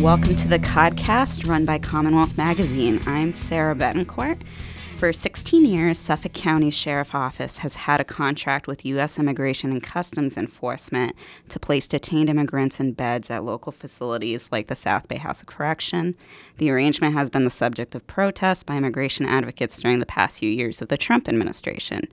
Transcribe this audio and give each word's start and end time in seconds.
Welcome 0.00 0.34
to 0.36 0.48
the 0.48 0.58
podcast 0.58 1.46
run 1.46 1.66
by 1.66 1.78
Commonwealth 1.78 2.38
Magazine. 2.38 3.02
I'm 3.04 3.32
Sarah 3.32 3.74
Betancourt. 3.74 4.40
For 4.96 5.12
16 5.12 5.66
years, 5.66 5.98
Suffolk 5.98 6.32
County 6.32 6.70
Sheriff 6.70 7.14
Office 7.14 7.58
has 7.58 7.74
had 7.74 8.00
a 8.00 8.04
contract 8.04 8.66
with 8.66 8.86
U.S. 8.86 9.18
Immigration 9.18 9.70
and 9.70 9.82
Customs 9.82 10.38
Enforcement 10.38 11.14
to 11.50 11.60
place 11.60 11.86
detained 11.86 12.30
immigrants 12.30 12.80
in 12.80 12.92
beds 12.92 13.28
at 13.28 13.44
local 13.44 13.72
facilities 13.72 14.48
like 14.50 14.68
the 14.68 14.74
South 14.74 15.06
Bay 15.06 15.18
House 15.18 15.42
of 15.42 15.48
Correction. 15.48 16.14
The 16.56 16.70
arrangement 16.70 17.12
has 17.12 17.28
been 17.28 17.44
the 17.44 17.50
subject 17.50 17.94
of 17.94 18.06
protests 18.06 18.62
by 18.62 18.78
immigration 18.78 19.26
advocates 19.26 19.78
during 19.80 19.98
the 19.98 20.06
past 20.06 20.38
few 20.38 20.50
years 20.50 20.80
of 20.80 20.88
the 20.88 20.96
Trump 20.96 21.28
administration. 21.28 22.08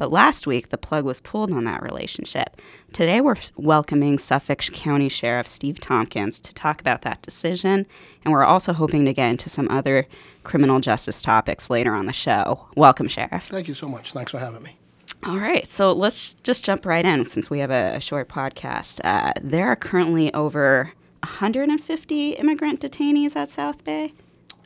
But 0.00 0.10
last 0.10 0.46
week, 0.46 0.70
the 0.70 0.78
plug 0.78 1.04
was 1.04 1.20
pulled 1.20 1.52
on 1.52 1.64
that 1.64 1.82
relationship. 1.82 2.58
Today, 2.90 3.20
we're 3.20 3.36
welcoming 3.56 4.16
Suffolk 4.16 4.60
County 4.72 5.10
Sheriff 5.10 5.46
Steve 5.46 5.78
Tompkins 5.78 6.40
to 6.40 6.54
talk 6.54 6.80
about 6.80 7.02
that 7.02 7.20
decision, 7.20 7.86
and 8.24 8.32
we're 8.32 8.42
also 8.42 8.72
hoping 8.72 9.04
to 9.04 9.12
get 9.12 9.28
into 9.28 9.50
some 9.50 9.68
other 9.68 10.06
criminal 10.42 10.80
justice 10.80 11.20
topics 11.20 11.68
later 11.68 11.92
on 11.92 12.06
the 12.06 12.14
show. 12.14 12.66
Welcome, 12.76 13.08
Sheriff. 13.08 13.44
Thank 13.44 13.68
you 13.68 13.74
so 13.74 13.88
much. 13.88 14.12
Thanks 14.14 14.32
for 14.32 14.38
having 14.38 14.62
me. 14.62 14.78
All 15.26 15.36
right, 15.36 15.68
so 15.68 15.92
let's 15.92 16.32
just 16.44 16.64
jump 16.64 16.86
right 16.86 17.04
in 17.04 17.26
since 17.26 17.50
we 17.50 17.58
have 17.58 17.70
a, 17.70 17.96
a 17.96 18.00
short 18.00 18.30
podcast. 18.30 19.02
Uh, 19.04 19.34
there 19.42 19.66
are 19.68 19.76
currently 19.76 20.32
over 20.32 20.94
150 21.24 22.30
immigrant 22.36 22.80
detainees 22.80 23.36
at 23.36 23.50
South 23.50 23.84
Bay. 23.84 24.14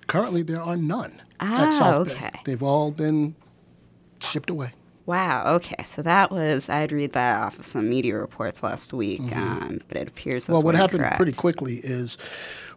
Currently, 0.07 0.43
there 0.45 0.63
are 0.63 0.77
none 0.77 1.21
Ah, 1.41 1.67
at 1.71 1.75
South 1.75 2.09
okay. 2.13 2.31
Bay. 2.35 2.41
They've 2.45 2.63
all 2.63 2.93
been 2.93 3.35
shipped 4.21 4.49
away. 4.49 4.71
Wow. 5.07 5.55
Okay. 5.57 5.83
So 5.85 6.03
that 6.03 6.31
was 6.31 6.69
I'd 6.69 6.93
read 6.93 7.13
that 7.13 7.43
off 7.43 7.59
of 7.59 7.67
some 7.67 7.89
media 7.91 8.17
reports 8.17 8.63
last 8.63 8.93
week, 8.93 9.21
um, 9.37 9.81
but 9.89 9.99
it 9.99 10.09
appears. 10.09 10.45
Mm-hmm. 10.45 10.53
well, 10.55 10.63
what 10.63 10.75
happened 10.75 11.01
incorrect. 11.01 11.17
pretty 11.17 11.33
quickly 11.33 11.75
is 11.77 12.17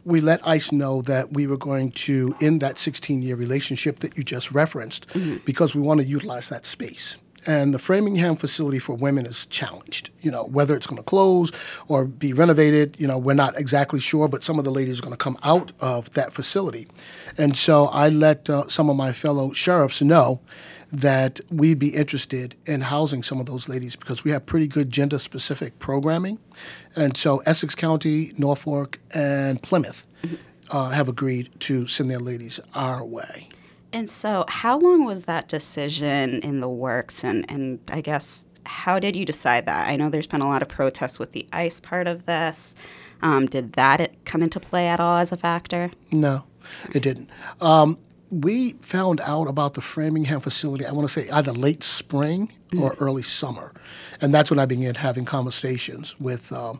we 0.03 0.19
let 0.21 0.45
ICE 0.47 0.71
know 0.71 1.01
that 1.03 1.33
we 1.33 1.47
were 1.47 1.57
going 1.57 1.91
to 1.91 2.35
end 2.41 2.61
that 2.61 2.77
16 2.77 3.21
year 3.21 3.35
relationship 3.35 3.99
that 3.99 4.17
you 4.17 4.23
just 4.23 4.51
referenced 4.51 5.07
Mm-hmm. 5.09 5.37
because 5.45 5.73
we 5.73 5.81
want 5.81 6.01
to 6.01 6.05
utilize 6.05 6.49
that 6.49 6.65
space. 6.65 7.17
And 7.45 7.73
the 7.73 7.79
Framingham 7.79 8.35
facility 8.35 8.77
for 8.77 8.95
women 8.95 9.25
is 9.25 9.45
challenged. 9.45 10.09
You 10.19 10.31
know, 10.31 10.43
whether 10.43 10.75
it's 10.75 10.85
going 10.85 10.97
to 10.97 11.03
close 11.03 11.51
or 11.87 12.05
be 12.05 12.33
renovated, 12.33 12.97
you 12.99 13.07
know, 13.07 13.17
we're 13.17 13.35
not 13.35 13.57
exactly 13.57 14.01
sure, 14.01 14.27
but 14.27 14.43
some 14.43 14.59
of 14.59 14.65
the 14.65 14.71
ladies 14.71 14.99
are 14.99 15.03
going 15.03 15.13
to 15.13 15.17
come 15.17 15.37
out 15.43 15.71
of 15.79 16.13
that 16.13 16.33
facility. 16.33 16.87
And 17.37 17.55
so 17.55 17.85
I 17.85 18.09
let 18.09 18.49
uh, 18.49 18.67
some 18.67 18.89
of 18.89 18.97
my 18.97 19.13
fellow 19.13 19.53
sheriffs 19.53 20.01
know 20.01 20.41
that 20.91 21.39
we'd 21.49 21.79
be 21.79 21.89
interested 21.89 22.55
in 22.65 22.81
housing 22.81 23.23
some 23.23 23.39
of 23.39 23.45
those 23.45 23.67
ladies 23.67 23.95
because 23.95 24.23
we 24.23 24.31
have 24.31 24.45
pretty 24.45 24.67
good 24.67 24.89
gender 24.89 25.17
specific 25.17 25.77
programming. 25.79 26.39
And 26.95 27.17
so 27.17 27.39
Essex 27.45 27.75
County, 27.75 28.31
Norfolk, 28.37 28.99
and 29.13 29.61
Plymouth 29.61 30.07
uh, 30.71 30.89
have 30.89 31.09
agreed 31.09 31.49
to 31.61 31.87
send 31.87 32.09
their 32.09 32.19
ladies 32.19 32.59
our 32.73 33.03
way. 33.03 33.49
And 33.93 34.09
so, 34.09 34.45
how 34.47 34.77
long 34.77 35.05
was 35.05 35.23
that 35.23 35.47
decision 35.47 36.41
in 36.41 36.59
the 36.59 36.69
works? 36.69 37.23
And, 37.23 37.45
and 37.49 37.79
I 37.87 38.01
guess, 38.01 38.45
how 38.65 38.99
did 38.99 39.15
you 39.15 39.25
decide 39.25 39.65
that? 39.65 39.87
I 39.87 39.95
know 39.95 40.09
there's 40.09 40.27
been 40.27 40.41
a 40.41 40.47
lot 40.47 40.61
of 40.61 40.67
protests 40.67 41.19
with 41.19 41.31
the 41.31 41.47
ICE 41.53 41.79
part 41.79 42.05
of 42.05 42.25
this. 42.25 42.75
Um, 43.21 43.47
did 43.47 43.73
that 43.73 44.13
come 44.25 44.43
into 44.43 44.59
play 44.59 44.87
at 44.87 44.99
all 44.99 45.17
as 45.17 45.31
a 45.31 45.37
factor? 45.37 45.91
No, 46.11 46.43
it 46.93 47.01
didn't. 47.01 47.29
Um, 47.61 47.97
we 48.29 48.73
found 48.81 49.21
out 49.21 49.47
about 49.47 49.73
the 49.73 49.81
Framingham 49.81 50.39
facility, 50.39 50.85
I 50.85 50.91
want 50.91 51.07
to 51.07 51.13
say 51.13 51.29
either 51.29 51.51
late 51.51 51.83
spring 51.83 52.51
or 52.77 52.95
early 52.99 53.21
summer. 53.21 53.73
And 54.21 54.33
that's 54.33 54.49
when 54.49 54.59
I 54.59 54.65
began 54.65 54.95
having 54.95 55.25
conversations 55.25 56.19
with 56.19 56.51
um, 56.51 56.79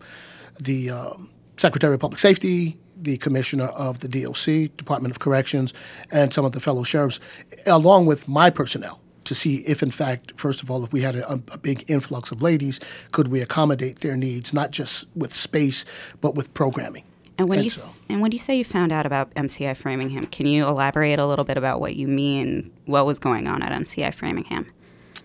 the 0.60 0.90
um, 0.90 1.30
Secretary 1.58 1.94
of 1.94 2.02
Public 2.02 2.20
Safety, 2.20 2.78
the 3.00 3.18
Commissioner 3.18 3.66
of 3.68 4.00
the 4.00 4.08
DOC, 4.08 4.76
Department 4.76 5.12
of 5.12 5.20
Corrections, 5.20 5.74
and 6.12 6.34
some 6.34 6.46
of 6.46 6.52
the 6.52 6.60
fellow 6.60 6.84
sheriffs, 6.84 7.20
along 7.66 8.06
with 8.06 8.28
my 8.28 8.50
personnel. 8.50 9.00
To 9.26 9.36
see 9.36 9.58
if, 9.58 9.84
in 9.84 9.92
fact, 9.92 10.32
first 10.38 10.64
of 10.64 10.72
all, 10.72 10.86
if 10.86 10.94
we 10.94 11.02
had 11.02 11.16
a, 11.16 11.34
a 11.52 11.58
big 11.58 11.84
influx 11.90 12.32
of 12.32 12.42
ladies, 12.42 12.80
could 13.12 13.28
we 13.28 13.42
accommodate 13.42 14.00
their 14.00 14.16
needs, 14.16 14.54
not 14.54 14.72
just 14.72 15.06
with 15.16 15.34
space, 15.34 15.84
but 16.22 16.34
with 16.34 16.54
programming? 16.54 17.04
And 17.38 17.48
when 17.50 17.64
you 17.64 17.70
so- 17.70 18.04
and 18.10 18.22
when 18.22 18.32
you 18.32 18.40
say 18.40 18.58
you 18.58 18.66
found 18.66 18.92
out 18.92 19.06
about 19.06 19.34
MCI 19.36 19.76
Framingham, 19.76 20.26
can 20.26 20.46
you 20.48 20.66
elaborate 20.68 21.20
a 21.20 21.26
little 21.28 21.46
bit 21.46 21.58
about 21.58 21.80
what 21.80 21.96
you 21.96 22.08
mean? 22.08 22.72
What 22.86 23.06
was 23.06 23.20
going 23.20 23.48
on 23.48 23.62
at 23.62 23.72
MCI 23.72 24.14
Framingham? 24.14 24.66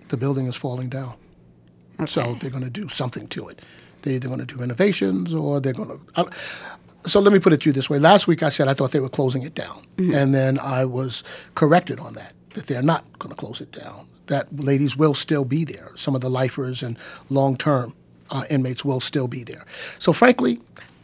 the 0.08 0.16
building 0.18 0.46
is 0.46 0.54
falling 0.54 0.90
down. 0.90 1.14
Okay. 1.98 2.04
So 2.06 2.36
they're 2.38 2.50
going 2.50 2.64
to 2.64 2.68
do 2.70 2.86
something 2.88 3.26
to 3.28 3.48
it. 3.48 3.62
They, 4.02 4.18
they're 4.18 4.28
going 4.28 4.44
to 4.46 4.54
do 4.54 4.56
renovations 4.56 5.32
or 5.32 5.58
they're 5.58 5.72
going 5.72 5.88
to. 6.14 6.30
So 7.06 7.18
let 7.18 7.32
me 7.32 7.38
put 7.38 7.54
it 7.54 7.62
to 7.62 7.70
you 7.70 7.72
this 7.72 7.88
way. 7.88 7.98
Last 7.98 8.28
week 8.28 8.42
I 8.42 8.50
said 8.50 8.68
I 8.68 8.74
thought 8.74 8.92
they 8.92 9.00
were 9.00 9.08
closing 9.08 9.42
it 9.42 9.54
down. 9.54 9.82
And 9.96 10.34
then 10.34 10.58
I 10.58 10.84
was 10.84 11.24
corrected 11.54 11.98
on 11.98 12.12
that, 12.14 12.34
that 12.54 12.66
they're 12.66 12.82
not 12.82 13.04
going 13.18 13.30
to 13.30 13.36
close 13.36 13.62
it 13.62 13.72
down. 13.72 14.06
That 14.26 14.54
ladies 14.60 14.98
will 14.98 15.14
still 15.14 15.46
be 15.46 15.64
there. 15.64 15.90
Some 15.94 16.14
of 16.14 16.20
the 16.20 16.28
lifers 16.30 16.82
and 16.82 16.98
long 17.30 17.56
term 17.56 17.94
uh, 18.30 18.44
inmates 18.50 18.84
will 18.84 19.00
still 19.00 19.28
be 19.28 19.44
there. 19.44 19.64
So 19.98 20.12
frankly, 20.12 20.60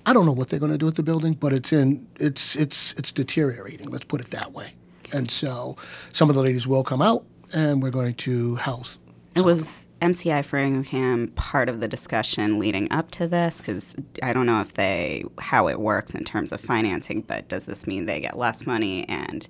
I 0.08 0.14
don't 0.14 0.24
know 0.24 0.32
what 0.32 0.48
they're 0.48 0.58
going 0.58 0.72
to 0.72 0.78
do 0.78 0.86
with 0.86 0.94
the 0.94 1.02
building, 1.02 1.34
but 1.34 1.52
it's 1.52 1.70
in 1.70 2.08
it's 2.19 2.56
it's 2.56 2.94
it's 2.94 3.12
deteriorating. 3.12 3.91
Let's 3.91 4.06
put 4.06 4.22
it 4.22 4.28
that 4.28 4.52
way. 4.52 4.72
And 5.12 5.30
so 5.30 5.76
some 6.12 6.30
of 6.30 6.34
the 6.34 6.41
ladies 6.41 6.66
will 6.66 6.82
come 6.82 7.02
out, 7.02 7.26
and 7.52 7.82
we're 7.82 7.91
going 7.91 8.14
to 8.14 8.56
house. 8.56 8.98
It 9.36 9.44
was 9.44 9.86
MCI 10.00 10.47
Framingham 10.47 11.28
part 11.34 11.68
of 11.68 11.80
the 11.80 11.88
discussion 11.88 12.58
leading 12.58 12.91
up 12.91 13.10
to 13.12 13.28
this? 13.28 13.60
Because 13.60 13.94
I 14.22 14.32
don't 14.32 14.47
know 14.47 14.62
if 14.62 14.72
they 14.72 15.24
how 15.41 15.68
it 15.68 15.78
works 15.78 16.14
in 16.14 16.24
terms 16.24 16.52
of 16.52 16.60
financing, 16.62 17.20
but 17.20 17.47
does 17.48 17.66
this 17.66 17.86
mean 17.86 18.06
they 18.06 18.20
get 18.20 18.38
less 18.38 18.64
money 18.64 19.06
and 19.10 19.47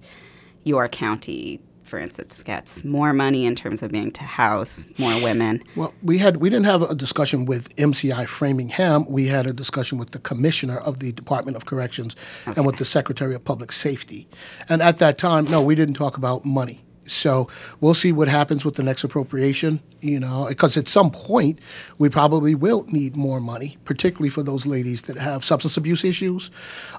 your 0.65 0.89
county, 0.89 1.61
for 1.89 1.99
instance, 1.99 2.43
gets 2.43 2.85
more 2.85 3.13
money 3.13 3.47
in 3.47 3.55
terms 3.55 3.83
of 3.83 3.91
being 3.91 4.13
to 4.13 4.23
house 4.23 4.87
more 4.99 5.23
women? 5.23 5.63
Well, 5.75 5.95
we 6.03 6.19
had 6.19 6.39
we 6.39 6.51
didn't 6.51 6.67
have 6.67 6.83
a 6.83 6.95
discussion 6.95 7.45
with 7.45 7.75
MCI 7.77 8.29
Framingham. 8.29 9.07
We 9.09 9.27
had 9.27 9.47
a 9.47 9.53
discussion 9.53 9.99
with 9.99 10.11
the 10.11 10.19
commissioner 10.19 10.79
of 10.79 11.01
the 11.01 11.13
Department 11.13 11.57
of 11.57 11.65
Corrections 11.65 12.15
and 12.47 12.67
with 12.67 12.77
the 12.77 12.85
Secretary 12.85 13.35
of 13.35 13.45
Public 13.45 13.73
Safety. 13.73 14.29
And 14.69 14.83
at 14.83 14.99
that 14.99 15.19
time, 15.19 15.47
no, 15.47 15.63
we 15.63 15.75
didn't 15.75 15.95
talk 15.95 16.17
about 16.17 16.45
money. 16.45 16.83
So 17.07 17.49
we'll 17.81 17.95
see 17.95 18.13
what 18.13 18.29
happens 18.29 18.65
with 18.65 18.75
the 18.75 18.83
next 18.83 19.03
appropriation. 19.03 19.81
You 20.01 20.21
know, 20.21 20.47
because 20.49 20.77
at 20.77 20.87
some 20.89 21.11
point 21.11 21.59
we 21.99 22.09
probably 22.09 22.55
will 22.55 22.85
need 22.89 23.17
more 23.17 23.41
money, 23.41 23.79
particularly 23.85 24.31
for 24.31 24.43
those 24.43 24.67
ladies 24.67 25.03
that 25.03 25.17
have 25.17 25.43
substance 25.43 25.77
abuse 25.77 26.05
issues, 26.05 26.51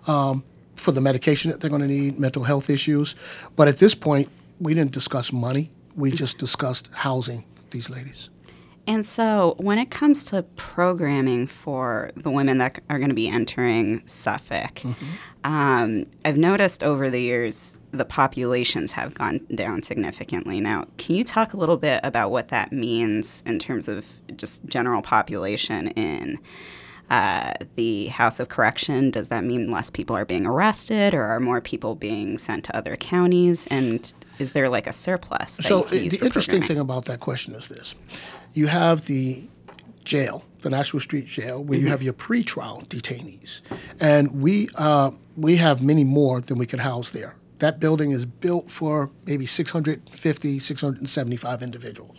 um, 0.07 0.43
for 0.75 0.91
the 0.91 1.01
medication 1.01 1.51
that 1.51 1.61
they're 1.61 1.69
going 1.69 1.81
to 1.81 1.87
need, 1.87 2.19
mental 2.19 2.43
health 2.43 2.69
issues. 2.69 3.15
But 3.55 3.67
at 3.67 3.77
this 3.77 3.95
point, 3.95 4.29
we 4.59 4.73
didn't 4.73 4.91
discuss 4.91 5.31
money. 5.31 5.71
We 5.95 6.11
just 6.11 6.37
discussed 6.37 6.89
housing 6.93 7.45
these 7.71 7.89
ladies. 7.89 8.29
And 8.87 9.05
so, 9.05 9.53
when 9.59 9.77
it 9.77 9.91
comes 9.91 10.23
to 10.25 10.41
programming 10.55 11.45
for 11.45 12.09
the 12.15 12.31
women 12.31 12.57
that 12.57 12.79
are 12.89 12.97
going 12.97 13.09
to 13.09 13.15
be 13.15 13.27
entering 13.27 14.01
Suffolk, 14.07 14.81
um, 15.43 16.07
I've 16.25 16.37
noticed 16.37 16.81
over 16.81 17.11
the 17.11 17.21
years 17.21 17.79
the 17.91 18.05
populations 18.05 18.93
have 18.93 19.13
gone 19.13 19.45
down 19.53 19.83
significantly. 19.83 20.59
Now, 20.59 20.87
can 20.97 21.15
you 21.15 21.23
talk 21.23 21.53
a 21.53 21.57
little 21.57 21.77
bit 21.77 21.99
about 22.03 22.31
what 22.31 22.47
that 22.47 22.71
means 22.71 23.43
in 23.45 23.59
terms 23.59 23.87
of 23.87 24.07
just 24.35 24.65
general 24.65 25.03
population 25.03 25.89
in? 25.89 26.39
Uh, 27.09 27.53
the 27.75 28.07
House 28.07 28.39
of 28.39 28.49
Correction, 28.49 29.09
does 29.09 29.29
that 29.29 29.43
mean 29.43 29.71
less 29.71 29.89
people 29.89 30.15
are 30.15 30.25
being 30.25 30.45
arrested 30.45 31.13
or 31.13 31.23
are 31.23 31.39
more 31.39 31.59
people 31.59 31.95
being 31.95 32.37
sent 32.37 32.63
to 32.65 32.75
other 32.75 32.95
counties? 32.95 33.67
And 33.67 34.13
is 34.37 34.51
there 34.51 34.69
like 34.69 34.85
a 34.87 34.93
surplus? 34.93 35.53
So 35.61 35.83
uh, 35.83 35.89
the 35.89 36.19
interesting 36.23 36.61
thing 36.61 36.77
about 36.77 37.05
that 37.05 37.19
question 37.19 37.55
is 37.55 37.67
this: 37.67 37.95
you 38.53 38.67
have 38.67 39.05
the 39.05 39.49
jail, 40.03 40.45
the 40.59 40.69
Nashua 40.69 40.99
Street 41.01 41.25
Jail, 41.25 41.63
where 41.63 41.79
you 41.79 41.87
have 41.87 42.01
your 42.03 42.13
pretrial 42.13 42.87
detainees, 42.87 43.61
and 43.99 44.41
we 44.41 44.67
uh, 44.75 45.11
we 45.35 45.57
have 45.57 45.83
many 45.83 46.03
more 46.03 46.41
than 46.41 46.57
we 46.57 46.65
could 46.65 46.79
house 46.79 47.11
there. 47.11 47.35
That 47.59 47.79
building 47.79 48.11
is 48.11 48.25
built 48.25 48.71
for 48.71 49.11
maybe 49.25 49.45
650, 49.45 50.59
675 50.59 51.61
individuals. 51.61 52.17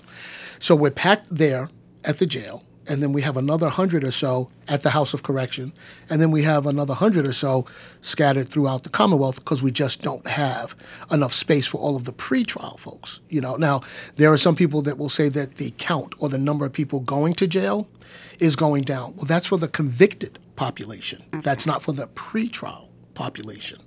So 0.58 0.76
we're 0.76 0.90
packed 0.90 1.34
there 1.34 1.70
at 2.04 2.18
the 2.18 2.26
jail, 2.26 2.62
and 2.88 3.02
then 3.02 3.12
we 3.12 3.22
have 3.22 3.36
another 3.36 3.68
hundred 3.68 4.04
or 4.04 4.10
so 4.10 4.50
at 4.68 4.82
the 4.82 4.90
House 4.90 5.14
of 5.14 5.22
Correction, 5.22 5.72
and 6.08 6.20
then 6.20 6.30
we 6.30 6.42
have 6.42 6.66
another 6.66 6.94
hundred 6.94 7.26
or 7.26 7.32
so 7.32 7.66
scattered 8.00 8.48
throughout 8.48 8.82
the 8.82 8.88
Commonwealth 8.88 9.36
because 9.36 9.62
we 9.62 9.70
just 9.70 10.02
don't 10.02 10.26
have 10.26 10.74
enough 11.10 11.32
space 11.34 11.66
for 11.66 11.78
all 11.78 11.96
of 11.96 12.04
the 12.04 12.12
pretrial 12.12 12.78
folks. 12.78 13.20
You 13.28 13.40
know, 13.40 13.56
now 13.56 13.82
there 14.16 14.32
are 14.32 14.38
some 14.38 14.56
people 14.56 14.82
that 14.82 14.98
will 14.98 15.08
say 15.08 15.28
that 15.28 15.56
the 15.56 15.72
count 15.78 16.14
or 16.18 16.28
the 16.28 16.38
number 16.38 16.64
of 16.66 16.72
people 16.72 17.00
going 17.00 17.34
to 17.34 17.46
jail 17.46 17.88
is 18.38 18.56
going 18.56 18.82
down. 18.82 19.14
Well, 19.16 19.26
that's 19.26 19.46
for 19.46 19.58
the 19.58 19.68
convicted 19.68 20.38
population. 20.56 21.22
That's 21.30 21.66
not 21.66 21.82
for 21.82 21.92
the 21.92 22.08
pretrial 22.08 22.88
population. 23.14 23.80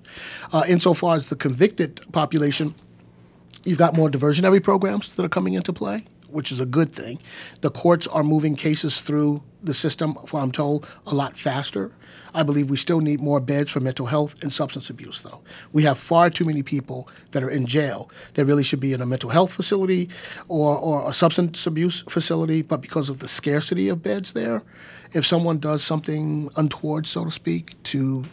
Uh, 0.51 0.63
insofar 0.67 1.15
as 1.15 1.27
the 1.27 1.35
convicted 1.35 2.01
population, 2.11 2.75
you've 3.65 3.79
got 3.79 3.95
more 3.95 4.09
diversionary 4.09 4.61
programs 4.61 5.15
that 5.15 5.25
are 5.25 5.29
coming 5.29 5.53
into 5.55 5.73
play 5.73 6.05
which 6.33 6.51
is 6.51 6.59
a 6.59 6.65
good 6.65 6.91
thing. 6.91 7.19
The 7.61 7.69
courts 7.69 8.07
are 8.07 8.23
moving 8.23 8.55
cases 8.55 9.01
through 9.01 9.43
the 9.61 9.73
system, 9.73 10.17
I'm 10.33 10.51
told, 10.51 10.87
a 11.05 11.15
lot 11.15 11.37
faster. 11.37 11.91
I 12.35 12.43
believe 12.43 12.69
we 12.69 12.77
still 12.77 12.99
need 12.99 13.21
more 13.21 13.39
beds 13.39 13.71
for 13.71 13.79
mental 13.79 14.07
health 14.07 14.41
and 14.41 14.51
substance 14.51 14.89
abuse, 14.89 15.21
though. 15.21 15.41
We 15.71 15.83
have 15.83 15.97
far 15.97 16.29
too 16.29 16.45
many 16.45 16.63
people 16.63 17.07
that 17.31 17.43
are 17.43 17.49
in 17.49 17.65
jail 17.65 18.09
that 18.33 18.45
really 18.45 18.63
should 18.63 18.79
be 18.79 18.93
in 18.93 19.01
a 19.01 19.05
mental 19.05 19.29
health 19.29 19.53
facility 19.53 20.09
or, 20.49 20.77
or 20.77 21.09
a 21.09 21.13
substance 21.13 21.65
abuse 21.67 22.01
facility, 22.01 22.61
but 22.61 22.81
because 22.81 23.09
of 23.09 23.19
the 23.19 23.27
scarcity 23.27 23.87
of 23.87 24.01
beds 24.01 24.33
there, 24.33 24.63
if 25.13 25.25
someone 25.25 25.59
does 25.59 25.83
something 25.83 26.49
untoward, 26.57 27.05
so 27.05 27.23
to 27.23 27.31
speak, 27.31 27.81
to 27.83 28.25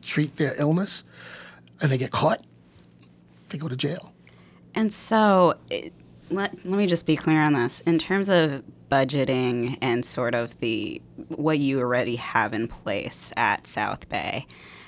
treat 0.00 0.36
their 0.36 0.54
illness 0.58 1.04
and 1.80 1.90
they 1.90 1.98
get 1.98 2.10
caught, 2.10 2.42
they 3.50 3.58
go 3.58 3.68
to 3.68 3.76
jail. 3.76 4.12
And 4.74 4.92
so, 4.94 5.54
let, 6.32 6.52
let 6.64 6.78
me 6.78 6.86
just 6.86 7.06
be 7.06 7.16
clear 7.16 7.40
on 7.40 7.52
this. 7.52 7.80
In 7.80 7.98
terms 7.98 8.28
of 8.28 8.62
budgeting 8.90 9.78
and 9.80 10.04
sort 10.04 10.34
of 10.34 10.58
the 10.58 11.00
what 11.28 11.58
you 11.58 11.80
already 11.80 12.16
have 12.16 12.52
in 12.52 12.68
place 12.68 13.32
at 13.36 13.66
South 13.66 14.08
Bay, 14.08 14.46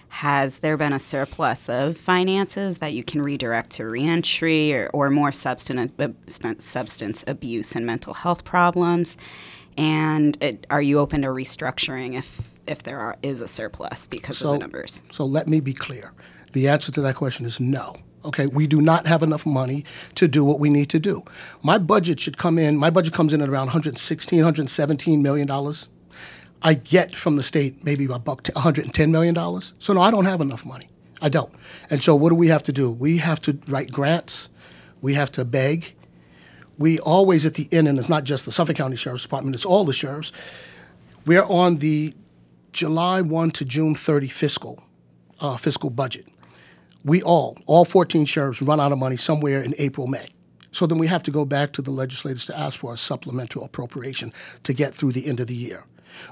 has 0.08 0.60
there 0.60 0.76
been 0.76 0.92
a 0.92 0.98
surplus 0.98 1.68
of 1.68 1.96
finances 1.96 2.78
that 2.78 2.92
you 2.92 3.02
can 3.02 3.20
redirect 3.20 3.70
to 3.70 3.86
reentry 3.86 4.72
or, 4.72 4.88
or 4.92 5.10
more 5.10 5.32
substance, 5.32 5.92
uh, 5.98 6.54
substance 6.58 7.24
abuse 7.26 7.74
and 7.74 7.84
mental 7.84 8.14
health 8.14 8.44
problems? 8.44 9.16
And 9.76 10.40
it, 10.40 10.66
are 10.70 10.82
you 10.82 11.00
open 11.00 11.22
to 11.22 11.28
restructuring 11.28 12.16
if, 12.16 12.50
if 12.68 12.84
there 12.84 13.00
are, 13.00 13.16
is 13.24 13.40
a 13.40 13.48
surplus 13.48 14.06
because 14.06 14.38
so, 14.38 14.48
of 14.48 14.52
the 14.54 14.58
numbers? 14.60 15.02
So 15.10 15.24
let 15.24 15.48
me 15.48 15.58
be 15.58 15.72
clear. 15.72 16.12
The 16.52 16.68
answer 16.68 16.92
to 16.92 17.00
that 17.00 17.16
question 17.16 17.44
is 17.44 17.58
no. 17.58 17.96
Okay, 18.24 18.46
we 18.46 18.66
do 18.66 18.80
not 18.80 19.06
have 19.06 19.22
enough 19.22 19.44
money 19.44 19.84
to 20.14 20.26
do 20.26 20.44
what 20.44 20.58
we 20.58 20.70
need 20.70 20.88
to 20.90 20.98
do. 20.98 21.24
My 21.62 21.76
budget 21.76 22.20
should 22.20 22.38
come 22.38 22.58
in, 22.58 22.76
my 22.78 22.88
budget 22.88 23.12
comes 23.12 23.34
in 23.34 23.42
at 23.42 23.48
around 23.48 23.66
116, 23.66 24.38
117 24.38 25.22
million 25.22 25.46
dollars. 25.46 25.88
I 26.62 26.72
get 26.74 27.14
from 27.14 27.36
the 27.36 27.42
state 27.42 27.84
maybe 27.84 28.06
a 28.06 28.18
buck 28.18 28.48
110 28.48 29.12
million 29.12 29.34
dollars. 29.34 29.74
So 29.78 29.92
no, 29.92 30.00
I 30.00 30.10
don't 30.10 30.24
have 30.24 30.40
enough 30.40 30.64
money. 30.64 30.88
I 31.20 31.28
don't. 31.28 31.52
And 31.90 32.02
so 32.02 32.16
what 32.16 32.30
do 32.30 32.34
we 32.34 32.48
have 32.48 32.62
to 32.64 32.72
do? 32.72 32.90
We 32.90 33.18
have 33.18 33.40
to 33.42 33.58
write 33.68 33.92
grants. 33.92 34.48
We 35.02 35.14
have 35.14 35.30
to 35.32 35.44
beg. 35.44 35.94
We 36.78 36.98
always 36.98 37.44
at 37.46 37.54
the 37.54 37.68
end, 37.70 37.86
and 37.86 37.98
it's 37.98 38.08
not 38.08 38.24
just 38.24 38.46
the 38.46 38.52
Suffolk 38.52 38.76
County 38.76 38.96
Sheriff's 38.96 39.22
Department, 39.22 39.54
it's 39.54 39.64
all 39.64 39.84
the 39.84 39.92
sheriffs. 39.92 40.32
We're 41.26 41.44
on 41.44 41.76
the 41.76 42.14
July 42.72 43.20
1 43.20 43.50
to 43.52 43.64
June 43.64 43.94
30 43.94 44.28
fiscal 44.28 44.82
uh, 45.40 45.56
fiscal 45.56 45.90
budget 45.90 46.26
we 47.04 47.22
all, 47.22 47.56
all 47.66 47.84
14 47.84 48.24
sheriffs, 48.24 48.62
run 48.62 48.80
out 48.80 48.90
of 48.90 48.98
money 48.98 49.16
somewhere 49.16 49.62
in 49.62 49.74
April, 49.78 50.06
May. 50.06 50.28
So 50.72 50.86
then 50.86 50.98
we 50.98 51.06
have 51.06 51.22
to 51.24 51.30
go 51.30 51.44
back 51.44 51.72
to 51.74 51.82
the 51.82 51.90
legislators 51.90 52.46
to 52.46 52.58
ask 52.58 52.78
for 52.78 52.94
a 52.94 52.96
supplemental 52.96 53.62
appropriation 53.62 54.32
to 54.64 54.72
get 54.72 54.94
through 54.94 55.12
the 55.12 55.26
end 55.26 55.38
of 55.38 55.46
the 55.46 55.54
year. 55.54 55.84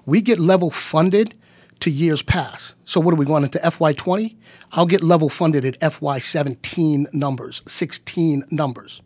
We 0.07 0.21
get 0.21 0.41
level 0.41 0.71
funded 0.71 1.35
to 1.81 1.91
years 1.91 2.23
past. 2.23 2.75
So 2.85 3.01
what 3.01 3.13
are 3.13 3.17
we 3.17 3.25
going 3.25 3.45
into 3.45 3.59
FY20? 3.59 4.37
I'll 4.73 4.87
get 4.87 5.03
level 5.03 5.29
funded 5.29 5.65
at 5.65 5.79
FY17 5.81 7.13
numbers, 7.13 7.63
16 7.67 8.45
numbers. 8.51 9.03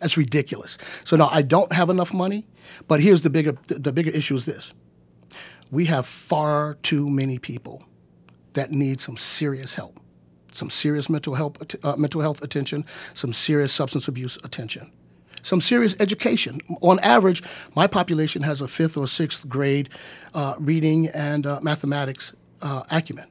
That's 0.00 0.16
ridiculous. 0.16 0.78
So 1.04 1.16
now 1.16 1.28
I 1.30 1.42
don't 1.42 1.72
have 1.72 1.90
enough 1.90 2.14
money, 2.14 2.46
but 2.88 3.00
here's 3.00 3.22
the 3.22 3.30
bigger 3.30 3.56
the 3.66 3.92
bigger 3.92 4.10
issue 4.10 4.34
is 4.34 4.46
this. 4.46 4.72
We 5.70 5.84
have 5.84 6.06
far 6.06 6.78
too 6.82 7.08
many 7.10 7.38
people 7.38 7.84
that 8.54 8.72
need 8.72 9.00
some 9.00 9.16
serious 9.16 9.74
help 9.74 9.99
some 10.52 10.70
serious 10.70 11.08
mental 11.08 11.34
health, 11.34 11.84
uh, 11.84 11.96
mental 11.96 12.20
health 12.20 12.42
attention, 12.42 12.84
some 13.14 13.32
serious 13.32 13.72
substance 13.72 14.08
abuse 14.08 14.36
attention, 14.44 14.90
some 15.42 15.60
serious 15.60 15.94
education. 16.00 16.60
On 16.80 16.98
average, 17.00 17.42
my 17.74 17.86
population 17.86 18.42
has 18.42 18.60
a 18.60 18.68
fifth 18.68 18.96
or 18.96 19.06
sixth 19.06 19.48
grade 19.48 19.88
uh, 20.34 20.54
reading 20.58 21.08
and 21.08 21.46
uh, 21.46 21.60
mathematics 21.62 22.34
uh, 22.62 22.82
acumen. 22.90 23.26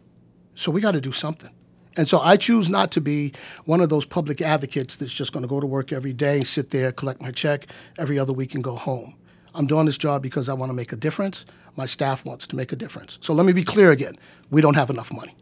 So 0.55 0.71
we 0.71 0.81
got 0.81 0.91
to 0.91 1.01
do 1.01 1.11
something. 1.11 1.51
And 1.97 2.07
so 2.07 2.19
I 2.19 2.37
choose 2.37 2.69
not 2.69 2.91
to 2.91 3.01
be 3.01 3.33
one 3.65 3.81
of 3.81 3.89
those 3.89 4.05
public 4.05 4.41
advocates 4.41 4.95
that's 4.95 5.13
just 5.13 5.33
going 5.33 5.43
to 5.43 5.49
go 5.49 5.59
to 5.59 5.67
work 5.67 5.91
every 5.91 6.13
day, 6.13 6.43
sit 6.43 6.69
there, 6.69 6.91
collect 6.91 7.21
my 7.21 7.31
check 7.31 7.67
every 7.97 8.17
other 8.19 8.31
week, 8.31 8.55
and 8.55 8.63
go 8.63 8.75
home. 8.75 9.15
I'm 9.55 9.67
doing 9.67 9.85
this 9.85 9.97
job 9.97 10.21
because 10.21 10.47
I 10.47 10.53
want 10.53 10.69
to 10.69 10.73
make 10.73 10.93
a 10.93 10.95
difference. 10.95 11.45
My 11.75 11.85
staff 11.85 12.23
wants 12.23 12.47
to 12.47 12.55
make 12.55 12.71
a 12.71 12.75
difference. 12.75 13.17
So 13.21 13.33
let 13.33 13.45
me 13.45 13.53
be 13.53 13.63
clear 13.63 13.91
again 13.91 14.15
we 14.49 14.61
don't 14.61 14.75
have 14.75 14.89
enough 14.89 15.11
money. 15.13 15.35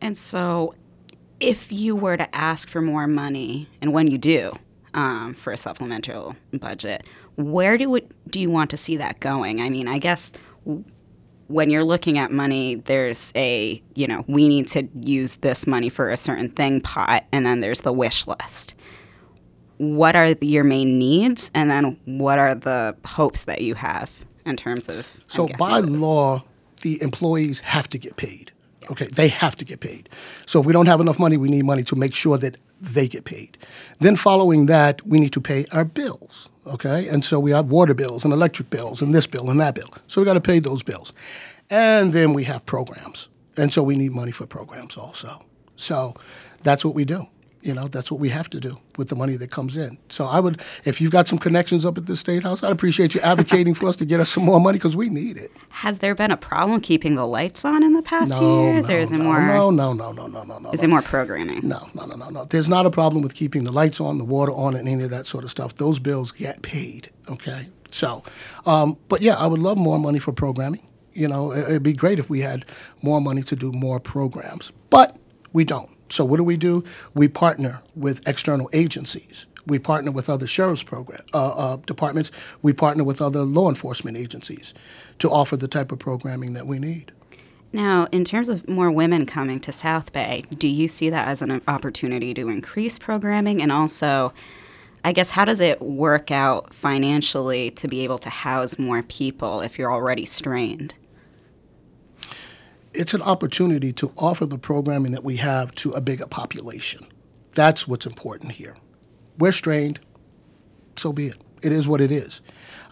And 0.00 0.16
so 0.16 0.74
if 1.40 1.70
you 1.72 1.94
were 1.94 2.16
to 2.16 2.34
ask 2.34 2.68
for 2.68 2.80
more 2.80 3.06
money, 3.06 3.68
and 3.80 3.92
when 3.92 4.10
you 4.10 4.18
do 4.18 4.52
um, 4.94 5.34
for 5.34 5.52
a 5.52 5.56
supplemental 5.56 6.36
budget, 6.52 7.04
where 7.36 7.76
do 7.76 7.94
it, 7.96 8.10
do 8.30 8.40
you 8.40 8.50
want 8.50 8.70
to 8.70 8.76
see 8.76 8.96
that 8.96 9.20
going? 9.20 9.60
I 9.60 9.68
mean, 9.68 9.88
I 9.88 9.98
guess 9.98 10.32
when 11.48 11.70
you're 11.70 11.84
looking 11.84 12.18
at 12.18 12.32
money, 12.32 12.76
there's 12.76 13.32
a 13.36 13.82
you 13.94 14.06
know 14.06 14.24
we 14.26 14.48
need 14.48 14.68
to 14.68 14.88
use 15.00 15.36
this 15.36 15.66
money 15.66 15.88
for 15.88 16.10
a 16.10 16.16
certain 16.16 16.48
thing 16.48 16.80
pot, 16.80 17.24
and 17.32 17.44
then 17.44 17.60
there's 17.60 17.82
the 17.82 17.92
wish 17.92 18.26
list. 18.26 18.74
What 19.78 20.16
are 20.16 20.34
your 20.40 20.64
main 20.64 20.98
needs, 20.98 21.50
and 21.54 21.70
then 21.70 21.98
what 22.06 22.38
are 22.38 22.54
the 22.54 22.96
hopes 23.04 23.44
that 23.44 23.60
you 23.60 23.74
have 23.74 24.24
in 24.46 24.56
terms 24.56 24.88
of? 24.88 25.18
So 25.26 25.48
by 25.58 25.80
law, 25.80 26.44
the 26.80 27.00
employees 27.02 27.60
have 27.60 27.88
to 27.90 27.98
get 27.98 28.16
paid. 28.16 28.52
Okay, 28.90 29.06
they 29.06 29.28
have 29.28 29.56
to 29.56 29.64
get 29.64 29.80
paid. 29.80 30.08
So 30.46 30.60
if 30.60 30.66
we 30.66 30.72
don't 30.72 30.86
have 30.86 31.00
enough 31.00 31.18
money, 31.18 31.36
we 31.36 31.48
need 31.48 31.64
money 31.64 31.82
to 31.84 31.96
make 31.96 32.14
sure 32.14 32.38
that 32.38 32.56
they 32.80 33.08
get 33.08 33.24
paid. 33.24 33.58
Then 33.98 34.16
following 34.16 34.66
that, 34.66 35.06
we 35.06 35.18
need 35.18 35.32
to 35.32 35.40
pay 35.40 35.64
our 35.72 35.84
bills. 35.84 36.48
Okay, 36.66 37.08
and 37.08 37.24
so 37.24 37.38
we 37.38 37.52
have 37.52 37.66
water 37.66 37.94
bills 37.94 38.24
and 38.24 38.32
electric 38.32 38.70
bills 38.70 39.02
and 39.02 39.14
this 39.14 39.26
bill 39.26 39.50
and 39.50 39.60
that 39.60 39.74
bill. 39.74 39.88
So 40.06 40.20
we 40.20 40.24
got 40.24 40.34
to 40.34 40.40
pay 40.40 40.58
those 40.58 40.82
bills. 40.82 41.12
And 41.70 42.12
then 42.12 42.32
we 42.32 42.44
have 42.44 42.64
programs. 42.66 43.28
And 43.56 43.72
so 43.72 43.82
we 43.82 43.96
need 43.96 44.12
money 44.12 44.32
for 44.32 44.46
programs 44.46 44.96
also. 44.96 45.44
So 45.76 46.14
that's 46.62 46.84
what 46.84 46.94
we 46.94 47.04
do 47.04 47.26
you 47.66 47.74
know 47.74 47.82
that's 47.82 48.10
what 48.10 48.20
we 48.20 48.28
have 48.28 48.48
to 48.50 48.60
do 48.60 48.78
with 48.96 49.08
the 49.08 49.16
money 49.16 49.36
that 49.36 49.50
comes 49.50 49.76
in. 49.76 49.98
So 50.08 50.24
I 50.24 50.38
would, 50.38 50.60
if 50.84 51.00
you've 51.00 51.10
got 51.10 51.26
some 51.26 51.38
connections 51.38 51.84
up 51.84 51.98
at 51.98 52.06
the 52.06 52.16
state 52.16 52.44
house, 52.44 52.62
I'd 52.62 52.70
appreciate 52.70 53.14
you 53.14 53.20
advocating 53.22 53.74
for 53.74 53.88
us 53.88 53.96
to 53.96 54.04
get 54.04 54.20
us 54.20 54.30
some 54.30 54.44
more 54.44 54.60
money 54.60 54.78
because 54.78 54.96
we 54.96 55.08
need 55.08 55.36
it. 55.36 55.50
Has 55.70 55.98
there 55.98 56.14
been 56.14 56.30
a 56.30 56.36
problem 56.36 56.80
keeping 56.80 57.16
the 57.16 57.26
lights 57.26 57.64
on 57.64 57.82
in 57.82 57.92
the 57.92 58.02
past 58.02 58.30
no, 58.30 58.38
few 58.38 58.62
years, 58.62 58.88
no, 58.88 58.94
or 58.94 58.98
is 58.98 59.10
it 59.10 59.18
no, 59.18 59.24
more? 59.24 59.40
No, 59.40 59.70
no, 59.70 59.92
no, 59.92 60.12
no, 60.12 60.26
no, 60.28 60.44
no, 60.44 60.58
no. 60.58 60.70
Is 60.70 60.82
it 60.82 60.88
more 60.88 61.02
programming? 61.02 61.66
No, 61.66 61.88
no, 61.94 62.06
no, 62.06 62.14
no, 62.14 62.28
no. 62.30 62.44
There's 62.44 62.68
not 62.68 62.86
a 62.86 62.90
problem 62.90 63.22
with 63.22 63.34
keeping 63.34 63.64
the 63.64 63.72
lights 63.72 64.00
on, 64.00 64.18
the 64.18 64.24
water 64.24 64.52
on, 64.52 64.76
and 64.76 64.88
any 64.88 65.02
of 65.02 65.10
that 65.10 65.26
sort 65.26 65.42
of 65.42 65.50
stuff. 65.50 65.74
Those 65.74 65.98
bills 65.98 66.30
get 66.30 66.62
paid. 66.62 67.10
Okay, 67.28 67.66
so, 67.90 68.22
um, 68.64 68.96
but 69.08 69.20
yeah, 69.20 69.34
I 69.34 69.48
would 69.48 69.60
love 69.60 69.76
more 69.76 69.98
money 69.98 70.20
for 70.20 70.32
programming. 70.32 70.86
You 71.12 71.26
know, 71.28 71.52
it'd 71.52 71.82
be 71.82 71.94
great 71.94 72.18
if 72.18 72.30
we 72.30 72.42
had 72.42 72.64
more 73.02 73.20
money 73.20 73.42
to 73.42 73.56
do 73.56 73.72
more 73.72 73.98
programs, 73.98 74.70
but 74.90 75.16
we 75.52 75.64
don't. 75.64 75.95
So 76.08 76.24
what 76.24 76.36
do 76.36 76.44
we 76.44 76.56
do? 76.56 76.84
We 77.14 77.28
partner 77.28 77.82
with 77.94 78.26
external 78.26 78.70
agencies. 78.72 79.46
We 79.66 79.78
partner 79.78 80.12
with 80.12 80.30
other 80.30 80.46
sheriff's 80.46 80.84
program 80.84 81.22
uh, 81.34 81.48
uh, 81.48 81.76
departments. 81.86 82.30
We 82.62 82.72
partner 82.72 83.02
with 83.02 83.20
other 83.20 83.40
law 83.40 83.68
enforcement 83.68 84.16
agencies 84.16 84.74
to 85.18 85.28
offer 85.28 85.56
the 85.56 85.68
type 85.68 85.90
of 85.90 85.98
programming 85.98 86.52
that 86.54 86.66
we 86.66 86.78
need. 86.78 87.12
Now, 87.72 88.06
in 88.12 88.24
terms 88.24 88.48
of 88.48 88.68
more 88.68 88.90
women 88.90 89.26
coming 89.26 89.60
to 89.60 89.72
South 89.72 90.12
Bay, 90.12 90.44
do 90.56 90.68
you 90.68 90.86
see 90.86 91.10
that 91.10 91.26
as 91.28 91.42
an 91.42 91.60
opportunity 91.66 92.32
to 92.34 92.48
increase 92.48 92.98
programming? 92.98 93.60
And 93.60 93.72
also, 93.72 94.32
I 95.04 95.12
guess, 95.12 95.32
how 95.32 95.44
does 95.44 95.60
it 95.60 95.82
work 95.82 96.30
out 96.30 96.72
financially 96.72 97.70
to 97.72 97.88
be 97.88 98.02
able 98.02 98.18
to 98.18 98.30
house 98.30 98.78
more 98.78 99.02
people 99.02 99.60
if 99.60 99.78
you're 99.78 99.92
already 99.92 100.24
strained? 100.24 100.94
It's 102.96 103.14
an 103.14 103.22
opportunity 103.22 103.92
to 103.94 104.12
offer 104.16 104.46
the 104.46 104.58
programming 104.58 105.12
that 105.12 105.24
we 105.24 105.36
have 105.36 105.74
to 105.76 105.92
a 105.92 106.00
bigger 106.00 106.26
population. 106.26 107.06
That's 107.52 107.86
what's 107.86 108.06
important 108.06 108.52
here. 108.52 108.76
We're 109.38 109.52
strained, 109.52 110.00
so 110.96 111.12
be 111.12 111.28
it. 111.28 111.36
It 111.62 111.72
is 111.72 111.88
what 111.88 112.00
it 112.00 112.10
is. 112.10 112.42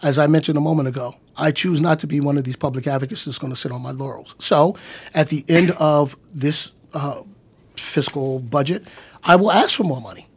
As 0.01 0.19
I 0.19 0.27
mentioned 0.27 0.57
a 0.57 0.61
moment 0.61 0.87
ago, 0.87 1.15
I 1.37 1.51
choose 1.51 1.81
not 1.81 1.99
to 1.99 2.07
be 2.07 2.19
one 2.19 2.37
of 2.37 2.43
these 2.43 2.55
public 2.55 2.87
advocates 2.87 3.25
that's 3.25 3.39
going 3.39 3.53
to 3.53 3.59
sit 3.59 3.71
on 3.71 3.81
my 3.81 3.91
laurels. 3.91 4.35
So, 4.39 4.75
at 5.13 5.29
the 5.29 5.43
end 5.47 5.71
of 5.79 6.15
this 6.33 6.71
uh, 6.93 7.21
fiscal 7.75 8.39
budget, 8.39 8.85
I 9.23 9.35
will 9.35 9.51
ask 9.51 9.75
for 9.75 9.83
more 9.83 10.01
money. 10.01 10.27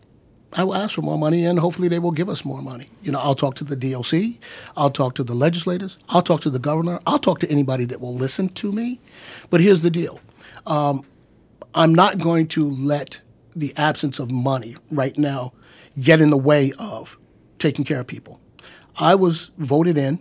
I 0.53 0.65
will 0.65 0.75
ask 0.75 0.95
for 0.95 1.03
more 1.03 1.19
money, 1.19 1.45
and 1.45 1.59
hopefully 1.59 1.89
they 1.89 1.99
will 1.99 2.11
give 2.11 2.29
us 2.29 2.45
more 2.45 2.63
money. 2.63 2.89
You 3.03 3.13
know, 3.13 3.19
I'll 3.19 3.35
talk 3.35 3.55
to 3.57 3.65
the 3.65 3.77
DOC, 3.77 4.41
I'll 4.77 4.91
talk 4.91 5.15
to 5.17 5.25
the 5.25 5.35
legislators, 5.35 5.99
I'll 6.09 6.23
talk 6.23 6.41
to 6.43 6.51
the 6.51 6.59
governor, 6.59 7.01
I'll 7.07 7.19
talk 7.19 7.39
to 7.41 7.51
anybody 7.51 7.85
that 7.87 8.01
will 8.01 8.15
listen 8.15 8.49
to 8.51 8.73
me. 8.73 9.01
But 9.51 9.61
here's 9.61 9.83
the 9.83 9.91
deal: 9.91 10.21
um, 10.67 11.03
I'm 11.75 11.95
not 11.95 12.19
going 12.19 12.49
to 12.49 12.69
let 12.69 13.21
the 13.55 13.77
absence 13.77 14.19
of 14.19 14.31
money 14.31 14.77
right 14.91 15.19
now 15.19 15.53
get 16.01 16.21
in 16.21 16.31
the 16.31 16.39
way 16.39 16.73
of 16.79 17.19
taking 17.59 17.85
care 17.85 18.01
of 18.01 18.07
people. 18.07 18.41
I 18.99 19.15
was 19.15 19.51
voted 19.59 19.99
in 19.99 20.19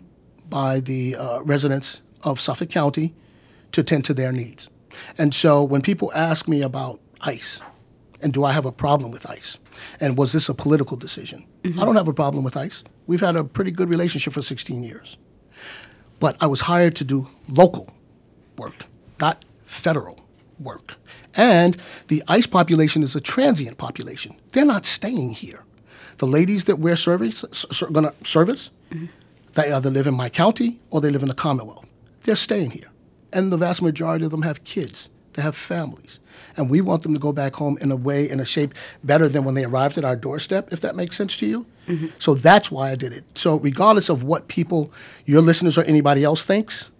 by 0.49 0.81
the 0.81 1.15
uh, 1.15 1.41
residents 1.43 2.01
of 2.23 2.39
Suffolk 2.39 2.69
County 2.69 3.13
to 3.71 3.83
tend 3.83 4.03
to 4.05 4.13
their 4.13 4.33
needs, 4.33 4.69
and 5.17 5.33
so 5.33 5.63
when 5.63 5.81
people 5.81 6.11
ask 6.13 6.49
me 6.49 6.61
about 6.61 6.99
ICE 7.21 7.61
And 8.21 8.33
do 8.33 8.43
I 8.43 8.51
have 8.51 8.65
a 8.65 8.71
problem 8.71 9.11
with 9.11 9.29
ICE? 9.29 9.59
And 9.99 10.17
was 10.17 10.31
this 10.31 10.49
a 10.49 10.53
political 10.53 10.97
decision? 10.97 11.45
Mm-hmm. 11.63 11.79
I 11.79 11.85
don't 11.85 11.95
have 11.95 12.07
a 12.07 12.13
problem 12.13 12.43
with 12.43 12.57
ICE. 12.57 12.83
We've 13.05 13.21
had 13.21 13.35
a 13.35 13.43
pretty 13.43 13.71
good 13.71 13.89
relationship 13.89 14.33
for 14.33 14.41
16 14.41 14.83
years. 14.83 15.17
But 16.19 16.35
I 16.41 16.47
was 16.47 16.61
hired 16.61 16.95
to 16.97 17.03
do 17.03 17.27
local 17.49 17.89
work, 18.57 18.85
not 19.19 19.45
federal 19.65 20.19
work. 20.59 20.95
And 21.35 21.77
the 22.07 22.23
ICE 22.27 22.47
population 22.47 23.03
is 23.03 23.15
a 23.15 23.21
transient 23.21 23.77
population. 23.77 24.35
They're 24.51 24.65
not 24.65 24.85
staying 24.85 25.31
here. 25.31 25.63
The 26.17 26.25
ladies 26.25 26.65
that 26.65 26.79
we're 26.79 26.95
service, 26.95 27.43
going 27.91 28.05
to 28.05 28.15
service, 28.23 28.71
they 29.53 29.71
either 29.71 29.91
live 29.91 30.07
in 30.07 30.15
my 30.15 30.29
county 30.29 30.79
or 30.89 30.99
they 30.99 31.11
live 31.11 31.21
in 31.21 31.27
the 31.27 31.35
Commonwealth. 31.35 31.85
They're 32.21 32.35
staying 32.35 32.71
here. 32.71 32.89
And 33.31 33.51
the 33.51 33.57
vast 33.57 33.81
majority 33.81 34.25
of 34.25 34.31
them 34.31 34.41
have 34.41 34.63
kids, 34.63 35.09
they 35.37 35.43
have 35.43 35.55
families. 35.55 36.19
And 36.57 36.67
we 36.67 36.81
want 36.81 37.03
them 37.03 37.13
to 37.13 37.19
go 37.19 37.31
back 37.31 37.55
home 37.55 37.77
in 37.79 37.91
a 37.91 37.95
way, 37.95 38.27
in 38.27 38.39
a 38.39 38.45
shape 38.45 38.73
better 39.03 39.29
than 39.29 39.43
when 39.43 39.53
they 39.53 39.63
arrived 39.63 39.97
at 39.99 40.03
our 40.03 40.15
doorstep, 40.15 40.73
if 40.73 40.81
that 40.81 40.95
makes 40.95 41.15
sense 41.15 41.37
to 41.37 41.45
you. 41.45 41.67
Mm-hmm. 41.87 42.07
So 42.17 42.33
that's 42.33 42.71
why 42.71 42.89
I 42.89 42.95
did 42.95 43.13
it. 43.13 43.23
So, 43.37 43.57
regardless 43.57 44.09
of 44.09 44.23
what 44.23 44.47
people, 44.47 44.91
your 45.25 45.41
listeners 45.41 45.77
or 45.77 45.83
anybody 45.83 46.23
else 46.23 46.43
thinks, 46.43 46.91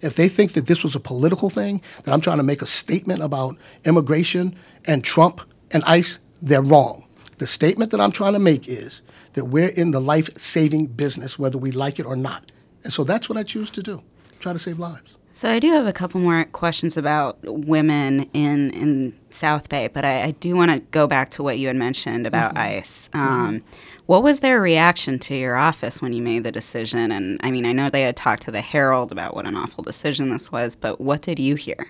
if 0.00 0.14
they 0.14 0.28
think 0.28 0.52
that 0.52 0.66
this 0.66 0.84
was 0.84 0.94
a 0.94 1.00
political 1.00 1.50
thing, 1.50 1.82
that 2.04 2.12
I'm 2.12 2.20
trying 2.20 2.38
to 2.38 2.44
make 2.44 2.62
a 2.62 2.66
statement 2.66 3.20
about 3.20 3.56
immigration 3.84 4.56
and 4.84 5.02
Trump 5.02 5.40
and 5.72 5.82
ICE, 5.84 6.20
they're 6.40 6.62
wrong. 6.62 7.04
The 7.38 7.46
statement 7.46 7.90
that 7.90 8.00
I'm 8.00 8.12
trying 8.12 8.34
to 8.34 8.38
make 8.38 8.68
is 8.68 9.02
that 9.32 9.46
we're 9.46 9.68
in 9.68 9.90
the 9.90 10.00
life 10.00 10.30
saving 10.38 10.86
business, 10.86 11.38
whether 11.38 11.58
we 11.58 11.72
like 11.72 11.98
it 11.98 12.06
or 12.06 12.16
not. 12.16 12.52
And 12.84 12.92
so 12.92 13.02
that's 13.04 13.28
what 13.28 13.36
I 13.36 13.42
choose 13.42 13.70
to 13.70 13.82
do 13.82 14.02
try 14.38 14.52
to 14.52 14.58
save 14.58 14.78
lives. 14.78 15.18
So 15.34 15.50
I 15.50 15.58
do 15.58 15.70
have 15.70 15.86
a 15.86 15.94
couple 15.94 16.20
more 16.20 16.44
questions 16.44 16.98
about 16.98 17.38
women 17.42 18.28
in 18.34 18.70
in 18.70 19.18
South 19.30 19.70
Bay, 19.70 19.88
but 19.88 20.04
I, 20.04 20.24
I 20.24 20.30
do 20.32 20.54
want 20.54 20.70
to 20.70 20.80
go 20.90 21.06
back 21.06 21.30
to 21.32 21.42
what 21.42 21.58
you 21.58 21.68
had 21.68 21.76
mentioned 21.76 22.26
about 22.26 22.54
mm-hmm. 22.54 22.76
ICE. 22.76 23.10
Um, 23.14 23.60
mm-hmm. 23.60 23.66
What 24.04 24.22
was 24.22 24.40
their 24.40 24.60
reaction 24.60 25.18
to 25.20 25.34
your 25.34 25.56
office 25.56 26.02
when 26.02 26.12
you 26.12 26.20
made 26.22 26.44
the 26.44 26.52
decision? 26.52 27.10
And 27.10 27.40
I 27.42 27.50
mean, 27.50 27.64
I 27.64 27.72
know 27.72 27.88
they 27.88 28.02
had 28.02 28.14
talked 28.14 28.42
to 28.42 28.50
the 28.50 28.60
Herald 28.60 29.10
about 29.10 29.34
what 29.34 29.46
an 29.46 29.56
awful 29.56 29.82
decision 29.82 30.28
this 30.28 30.52
was, 30.52 30.76
but 30.76 31.00
what 31.00 31.22
did 31.22 31.38
you 31.38 31.54
hear? 31.54 31.88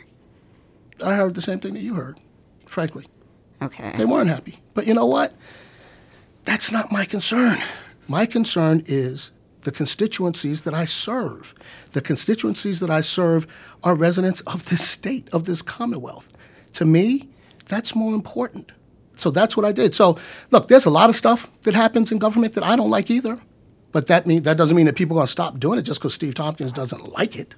I 1.04 1.16
heard 1.16 1.34
the 1.34 1.42
same 1.42 1.58
thing 1.58 1.74
that 1.74 1.82
you 1.82 1.94
heard, 1.94 2.20
frankly. 2.66 3.06
Okay. 3.60 3.92
They 3.96 4.04
weren't 4.04 4.28
happy. 4.28 4.60
But 4.72 4.86
you 4.86 4.94
know 4.94 5.06
what? 5.06 5.34
That's 6.44 6.70
not 6.70 6.92
my 6.92 7.04
concern. 7.04 7.58
My 8.06 8.26
concern 8.26 8.82
is 8.86 9.32
the 9.62 9.72
constituencies 9.72 10.62
that 10.62 10.74
I 10.74 10.84
serve. 10.84 11.54
The 11.92 12.00
constituencies 12.00 12.80
that 12.80 12.90
I 12.90 13.00
serve 13.00 13.46
are 13.82 13.94
residents 13.94 14.40
of 14.42 14.68
this 14.68 14.88
state, 14.88 15.28
of 15.32 15.44
this 15.44 15.62
Commonwealth. 15.62 16.36
To 16.74 16.84
me, 16.84 17.28
that's 17.68 17.94
more 17.94 18.14
important. 18.14 18.72
So 19.14 19.30
that's 19.30 19.56
what 19.56 19.66
I 19.66 19.72
did. 19.72 19.94
So 19.94 20.18
look, 20.50 20.68
there's 20.68 20.86
a 20.86 20.90
lot 20.90 21.10
of 21.10 21.16
stuff 21.16 21.50
that 21.62 21.74
happens 21.74 22.10
in 22.10 22.18
government 22.18 22.54
that 22.54 22.64
I 22.64 22.76
don't 22.76 22.90
like 22.90 23.10
either. 23.10 23.40
But 23.92 24.06
that 24.06 24.26
mean 24.26 24.42
that 24.44 24.56
doesn't 24.56 24.74
mean 24.74 24.86
that 24.86 24.96
people 24.96 25.16
are 25.16 25.20
going 25.20 25.26
to 25.26 25.32
stop 25.32 25.60
doing 25.60 25.78
it 25.78 25.82
just 25.82 26.00
because 26.00 26.14
Steve 26.14 26.34
Tompkins 26.34 26.72
doesn't 26.72 27.12
like 27.12 27.38
it. 27.38 27.54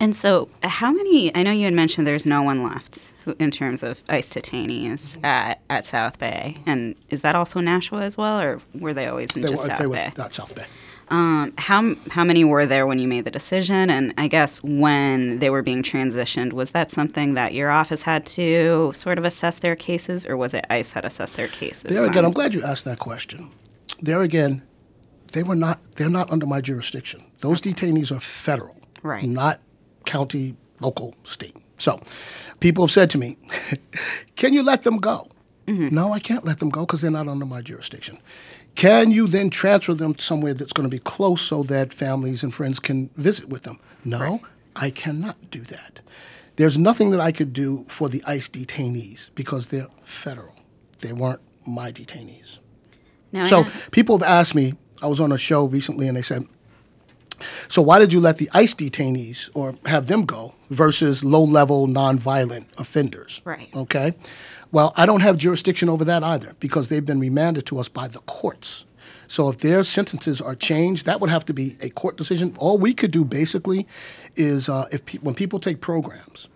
Mm-hmm. 0.00 0.04
And 0.04 0.16
so, 0.16 0.48
how 0.62 0.92
many? 0.92 1.34
I 1.34 1.42
know 1.42 1.52
you 1.52 1.64
had 1.64 1.74
mentioned 1.74 2.06
there's 2.06 2.26
no 2.26 2.42
one 2.42 2.62
left 2.62 3.12
who, 3.24 3.36
in 3.38 3.50
terms 3.50 3.82
of 3.82 4.02
ICE 4.08 4.28
detainees 4.28 5.22
at, 5.22 5.60
at 5.68 5.86
South 5.86 6.18
Bay, 6.18 6.56
and 6.64 6.94
is 7.10 7.20
that 7.22 7.34
also 7.34 7.60
Nashua 7.60 8.02
as 8.02 8.16
well, 8.16 8.40
or 8.40 8.60
were 8.74 8.94
they 8.94 9.06
always 9.06 9.36
in 9.36 9.42
they 9.42 9.50
just 9.50 9.62
were, 9.62 9.68
South 9.68 9.78
they 9.78 9.86
Bay? 9.86 10.12
Were 10.16 10.30
South 10.30 10.54
Bay. 10.54 10.64
Um, 11.08 11.52
how 11.58 11.96
how 12.10 12.24
many 12.24 12.44
were 12.44 12.64
there 12.66 12.86
when 12.86 12.98
you 12.98 13.08
made 13.08 13.26
the 13.26 13.30
decision? 13.30 13.90
And 13.90 14.14
I 14.16 14.26
guess 14.26 14.62
when 14.62 15.38
they 15.38 15.50
were 15.50 15.60
being 15.60 15.82
transitioned, 15.82 16.54
was 16.54 16.70
that 16.70 16.90
something 16.90 17.34
that 17.34 17.52
your 17.52 17.70
office 17.70 18.02
had 18.02 18.24
to 18.26 18.92
sort 18.94 19.18
of 19.18 19.24
assess 19.24 19.58
their 19.58 19.76
cases, 19.76 20.24
or 20.24 20.36
was 20.36 20.54
it 20.54 20.64
ICE 20.70 20.88
that 20.92 21.04
assessed 21.04 21.34
their 21.34 21.48
cases? 21.48 21.90
There 21.90 22.06
again, 22.06 22.24
I'm 22.24 22.32
glad 22.32 22.54
you 22.54 22.62
asked 22.62 22.86
that 22.86 23.00
question. 23.00 23.50
There 24.00 24.22
again, 24.22 24.62
they 25.34 25.42
were 25.42 25.56
not. 25.56 25.80
They're 25.96 26.08
not 26.08 26.30
under 26.30 26.46
my 26.46 26.62
jurisdiction. 26.62 27.26
Those 27.40 27.60
detainees 27.60 28.16
are 28.16 28.20
federal, 28.20 28.76
right? 29.02 29.24
Not 29.24 29.60
county, 30.10 30.56
local, 30.80 31.14
state. 31.22 31.56
So, 31.78 32.00
people 32.58 32.84
have 32.84 32.90
said 32.90 33.10
to 33.10 33.18
me, 33.18 33.38
"Can 34.36 34.52
you 34.52 34.62
let 34.62 34.82
them 34.82 34.98
go?" 34.98 35.28
Mm-hmm. 35.66 35.94
No, 35.94 36.12
I 36.12 36.18
can't 36.18 36.44
let 36.44 36.58
them 36.58 36.70
go 36.70 36.80
because 36.84 37.00
they're 37.00 37.10
not 37.10 37.28
under 37.28 37.46
my 37.46 37.62
jurisdiction. 37.62 38.18
Can 38.74 39.12
you 39.12 39.28
then 39.28 39.50
transfer 39.50 39.94
them 39.94 40.16
somewhere 40.16 40.54
that's 40.54 40.72
going 40.72 40.88
to 40.88 40.96
be 40.96 41.02
close 41.02 41.42
so 41.42 41.62
that 41.64 41.94
families 41.94 42.42
and 42.42 42.52
friends 42.52 42.80
can 42.80 43.08
visit 43.16 43.48
with 43.48 43.62
them? 43.62 43.78
No, 44.04 44.18
right. 44.18 44.40
I 44.74 44.90
cannot 44.90 45.36
do 45.50 45.62
that. 45.62 46.00
There's 46.56 46.76
nothing 46.76 47.10
that 47.10 47.20
I 47.20 47.32
could 47.32 47.52
do 47.52 47.84
for 47.88 48.08
the 48.08 48.22
ICE 48.26 48.48
detainees 48.48 49.30
because 49.34 49.68
they're 49.68 49.88
federal. 50.02 50.54
They 51.00 51.12
weren't 51.12 51.40
my 51.66 51.92
detainees. 51.92 52.58
Now 53.32 53.46
so 53.46 53.64
people 53.92 54.18
have 54.18 54.28
asked 54.28 54.54
me, 54.54 54.74
I 55.02 55.06
was 55.06 55.20
on 55.20 55.32
a 55.32 55.38
show 55.38 55.64
recently 55.64 56.08
and 56.08 56.16
they 56.16 56.22
said, 56.22 56.42
so 57.68 57.82
why 57.82 57.98
did 57.98 58.12
you 58.12 58.20
let 58.20 58.38
the 58.38 58.48
ICE 58.52 58.74
detainees 58.74 59.50
or 59.54 59.74
have 59.86 60.06
them 60.06 60.24
go 60.24 60.54
versus 60.70 61.24
low-level 61.24 61.86
nonviolent 61.86 62.66
offenders? 62.78 63.42
Right. 63.44 63.68
Okay. 63.74 64.14
Well, 64.72 64.92
I 64.96 65.06
don't 65.06 65.20
have 65.20 65.36
jurisdiction 65.36 65.88
over 65.88 66.04
that 66.04 66.22
either 66.22 66.54
because 66.60 66.88
they've 66.88 67.04
been 67.04 67.20
remanded 67.20 67.66
to 67.66 67.78
us 67.78 67.88
by 67.88 68.08
the 68.08 68.20
courts. 68.20 68.84
So 69.26 69.48
if 69.48 69.58
their 69.58 69.84
sentences 69.84 70.40
are 70.40 70.56
changed, 70.56 71.06
that 71.06 71.20
would 71.20 71.30
have 71.30 71.44
to 71.46 71.54
be 71.54 71.76
a 71.80 71.90
court 71.90 72.16
decision. 72.16 72.54
All 72.58 72.78
we 72.78 72.92
could 72.92 73.12
do 73.12 73.24
basically 73.24 73.86
is 74.34 74.68
uh, 74.68 74.86
if 74.90 75.04
pe- 75.04 75.18
when 75.18 75.34
people 75.34 75.60
take 75.60 75.80
programs, 75.80 76.48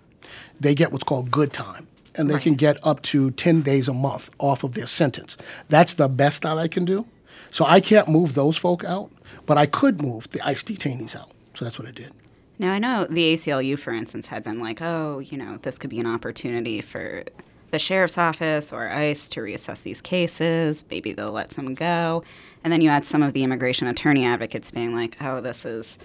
they 0.58 0.74
get 0.74 0.90
what's 0.90 1.04
called 1.04 1.30
good 1.30 1.52
time, 1.52 1.86
and 2.16 2.28
they 2.28 2.34
right. 2.34 2.42
can 2.42 2.54
get 2.54 2.84
up 2.84 3.02
to 3.02 3.30
ten 3.32 3.62
days 3.62 3.88
a 3.88 3.92
month 3.92 4.30
off 4.38 4.64
of 4.64 4.74
their 4.74 4.86
sentence. 4.86 5.36
That's 5.68 5.94
the 5.94 6.08
best 6.08 6.42
that 6.42 6.58
I 6.58 6.66
can 6.66 6.84
do. 6.84 7.06
So 7.54 7.64
I 7.68 7.78
can't 7.78 8.08
move 8.08 8.34
those 8.34 8.56
folk 8.56 8.82
out, 8.82 9.12
but 9.46 9.56
I 9.56 9.66
could 9.66 10.02
move 10.02 10.28
the 10.30 10.44
ICE 10.44 10.60
detainees 10.64 11.14
out. 11.14 11.30
So 11.54 11.64
that's 11.64 11.78
what 11.78 11.86
I 11.86 11.92
did. 11.92 12.10
Now 12.58 12.72
I 12.72 12.80
know 12.80 13.06
the 13.08 13.32
ACLU, 13.32 13.78
for 13.78 13.92
instance, 13.92 14.26
had 14.26 14.42
been 14.42 14.58
like, 14.58 14.82
oh, 14.82 15.20
you 15.20 15.38
know, 15.38 15.58
this 15.58 15.78
could 15.78 15.88
be 15.88 16.00
an 16.00 16.06
opportunity 16.06 16.80
for 16.80 17.22
the 17.70 17.78
sheriff's 17.78 18.18
office 18.18 18.72
or 18.72 18.88
ICE 18.88 19.28
to 19.28 19.40
reassess 19.40 19.82
these 19.82 20.00
cases. 20.00 20.84
Maybe 20.90 21.12
they'll 21.12 21.30
let 21.30 21.52
some 21.52 21.74
go. 21.74 22.24
And 22.64 22.72
then 22.72 22.80
you 22.80 22.90
had 22.90 23.04
some 23.04 23.22
of 23.22 23.34
the 23.34 23.44
immigration 23.44 23.86
attorney 23.86 24.24
advocates 24.24 24.72
being 24.72 24.92
like, 24.92 25.16
oh, 25.20 25.40
this 25.40 25.64
is 25.64 25.96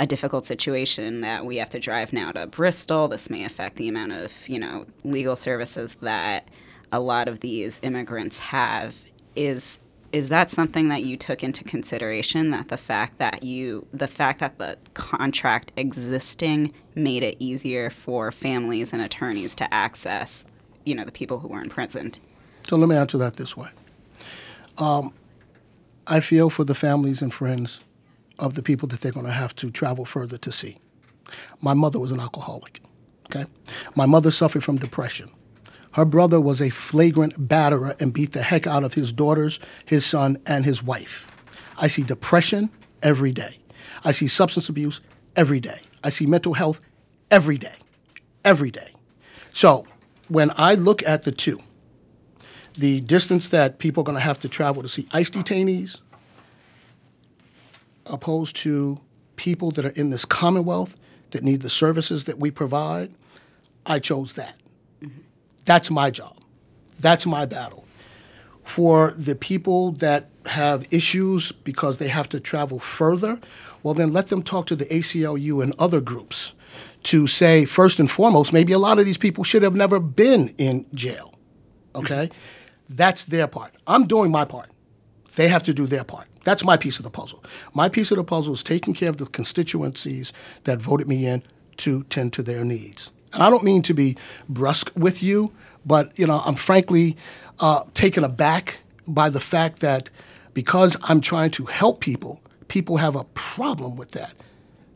a 0.00 0.06
difficult 0.06 0.44
situation 0.44 1.20
that 1.20 1.46
we 1.46 1.58
have 1.58 1.70
to 1.70 1.78
drive 1.78 2.12
now 2.12 2.32
to 2.32 2.48
Bristol. 2.48 3.06
This 3.06 3.30
may 3.30 3.44
affect 3.44 3.76
the 3.76 3.86
amount 3.88 4.12
of, 4.12 4.48
you 4.48 4.58
know, 4.58 4.86
legal 5.04 5.36
services 5.36 5.94
that 6.00 6.48
a 6.90 6.98
lot 6.98 7.28
of 7.28 7.38
these 7.38 7.78
immigrants 7.84 8.40
have. 8.40 8.96
Is 9.36 9.80
is 10.16 10.30
that 10.30 10.50
something 10.50 10.88
that 10.88 11.02
you 11.02 11.14
took 11.14 11.44
into 11.44 11.62
consideration 11.62 12.48
that 12.48 12.68
the 12.68 12.76
fact 12.78 13.18
that 13.18 13.42
you 13.42 13.86
the 13.92 14.06
fact 14.06 14.40
that 14.40 14.56
the 14.56 14.78
contract 14.94 15.70
existing 15.76 16.72
made 16.94 17.22
it 17.22 17.36
easier 17.38 17.90
for 17.90 18.32
families 18.32 18.94
and 18.94 19.02
attorneys 19.02 19.54
to 19.54 19.74
access 19.74 20.42
you 20.86 20.94
know 20.94 21.04
the 21.04 21.12
people 21.12 21.40
who 21.40 21.48
were 21.48 21.60
imprisoned. 21.60 22.18
So 22.66 22.78
let 22.78 22.88
me 22.88 22.96
answer 22.96 23.18
that 23.18 23.36
this 23.36 23.58
way. 23.58 23.68
Um, 24.78 25.12
I 26.06 26.20
feel 26.20 26.48
for 26.48 26.64
the 26.64 26.74
families 26.74 27.20
and 27.20 27.32
friends 27.32 27.80
of 28.38 28.54
the 28.54 28.62
people 28.62 28.88
that 28.88 29.02
they're 29.02 29.12
going 29.12 29.26
to 29.26 29.32
have 29.32 29.54
to 29.56 29.70
travel 29.70 30.06
further 30.06 30.38
to 30.38 30.50
see. 30.50 30.78
My 31.60 31.74
mother 31.74 32.00
was 32.00 32.10
an 32.10 32.20
alcoholic. 32.20 32.80
Okay, 33.26 33.44
my 33.94 34.06
mother 34.06 34.30
suffered 34.30 34.64
from 34.64 34.76
depression. 34.76 35.30
Her 35.96 36.04
brother 36.04 36.38
was 36.38 36.60
a 36.60 36.68
flagrant 36.68 37.48
batterer 37.48 37.98
and 37.98 38.12
beat 38.12 38.32
the 38.32 38.42
heck 38.42 38.66
out 38.66 38.84
of 38.84 38.92
his 38.92 39.14
daughters, 39.14 39.58
his 39.86 40.04
son, 40.04 40.36
and 40.46 40.62
his 40.62 40.82
wife. 40.82 41.26
I 41.78 41.86
see 41.86 42.02
depression 42.02 42.68
every 43.02 43.32
day. 43.32 43.56
I 44.04 44.12
see 44.12 44.26
substance 44.26 44.68
abuse 44.68 45.00
every 45.36 45.58
day. 45.58 45.80
I 46.04 46.10
see 46.10 46.26
mental 46.26 46.52
health 46.52 46.80
every 47.30 47.56
day. 47.56 47.76
Every 48.44 48.70
day. 48.70 48.90
So 49.54 49.86
when 50.28 50.50
I 50.58 50.74
look 50.74 51.02
at 51.02 51.22
the 51.22 51.32
two, 51.32 51.60
the 52.76 53.00
distance 53.00 53.48
that 53.48 53.78
people 53.78 54.02
are 54.02 54.04
going 54.04 54.18
to 54.18 54.20
have 54.20 54.38
to 54.40 54.50
travel 54.50 54.82
to 54.82 54.88
see 54.90 55.08
ICE 55.12 55.30
detainees 55.30 56.02
opposed 58.04 58.54
to 58.56 59.00
people 59.36 59.70
that 59.70 59.86
are 59.86 59.96
in 59.96 60.10
this 60.10 60.26
Commonwealth 60.26 60.94
that 61.30 61.42
need 61.42 61.62
the 61.62 61.70
services 61.70 62.26
that 62.26 62.38
we 62.38 62.50
provide, 62.50 63.14
I 63.86 63.98
chose 63.98 64.34
that. 64.34 64.58
Mm-hmm. 65.02 65.20
That's 65.66 65.90
my 65.90 66.10
job. 66.10 66.38
That's 67.00 67.26
my 67.26 67.44
battle. 67.44 67.84
For 68.64 69.12
the 69.16 69.34
people 69.34 69.92
that 69.92 70.30
have 70.46 70.86
issues 70.90 71.52
because 71.52 71.98
they 71.98 72.08
have 72.08 72.28
to 72.30 72.40
travel 72.40 72.78
further, 72.78 73.38
well, 73.82 73.94
then 73.94 74.12
let 74.12 74.28
them 74.28 74.42
talk 74.42 74.66
to 74.66 74.76
the 74.76 74.86
ACLU 74.86 75.62
and 75.62 75.74
other 75.78 76.00
groups 76.00 76.54
to 77.04 77.26
say, 77.26 77.64
first 77.64 78.00
and 78.00 78.10
foremost, 78.10 78.52
maybe 78.52 78.72
a 78.72 78.78
lot 78.78 78.98
of 78.98 79.04
these 79.04 79.18
people 79.18 79.44
should 79.44 79.62
have 79.62 79.76
never 79.76 80.00
been 80.00 80.54
in 80.58 80.86
jail. 80.94 81.34
Okay? 81.94 82.30
That's 82.88 83.24
their 83.24 83.46
part. 83.46 83.74
I'm 83.86 84.06
doing 84.06 84.30
my 84.30 84.44
part. 84.44 84.70
They 85.36 85.48
have 85.48 85.62
to 85.64 85.74
do 85.74 85.86
their 85.86 86.04
part. 86.04 86.26
That's 86.44 86.64
my 86.64 86.76
piece 86.76 86.98
of 86.98 87.04
the 87.04 87.10
puzzle. 87.10 87.44
My 87.74 87.88
piece 87.88 88.10
of 88.10 88.16
the 88.16 88.24
puzzle 88.24 88.54
is 88.54 88.62
taking 88.62 88.94
care 88.94 89.10
of 89.10 89.18
the 89.18 89.26
constituencies 89.26 90.32
that 90.64 90.80
voted 90.80 91.08
me 91.08 91.26
in 91.26 91.42
to 91.78 92.04
tend 92.04 92.32
to 92.34 92.42
their 92.42 92.64
needs. 92.64 93.12
And 93.36 93.42
I 93.44 93.50
don't 93.50 93.62
mean 93.64 93.82
to 93.82 93.92
be 93.92 94.16
brusque 94.48 94.90
with 94.96 95.22
you, 95.22 95.52
But 95.84 96.18
you 96.18 96.26
know, 96.26 96.42
I'm 96.46 96.54
frankly 96.54 97.18
uh, 97.60 97.84
taken 97.92 98.24
aback 98.24 98.80
by 99.06 99.28
the 99.28 99.40
fact 99.40 99.80
that 99.80 100.08
because 100.54 100.96
I'm 101.02 101.20
trying 101.20 101.50
to 101.52 101.66
help 101.66 102.00
people, 102.00 102.40
people 102.68 102.96
have 102.96 103.14
a 103.14 103.24
problem 103.34 103.98
with 103.98 104.12
that. 104.12 104.32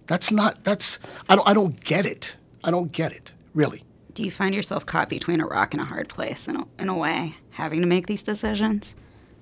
That's 0.07 0.33
not. 0.33 0.65
That's 0.65 0.99
I 1.29 1.37
don't. 1.37 1.47
I 1.47 1.53
don't 1.53 1.79
get 1.85 2.07
it. 2.07 2.37
I 2.65 2.71
don't 2.71 2.91
get 2.93 3.13
it 3.13 3.31
really. 3.55 3.85
Do 4.15 4.25
you 4.25 4.31
find 4.31 4.55
yourself 4.55 4.87
caught 4.87 5.11
between 5.11 5.41
a 5.41 5.47
rock 5.47 5.75
and 5.75 5.83
a 5.83 5.87
hard 5.87 6.09
place 6.09 6.49
in 6.49 6.57
a, 6.57 6.65
in 6.79 6.89
a 6.89 6.97
way, 6.97 7.37
having 7.51 7.83
to 7.83 7.87
make 7.87 8.07
these 8.07 8.23
decisions? 8.23 8.95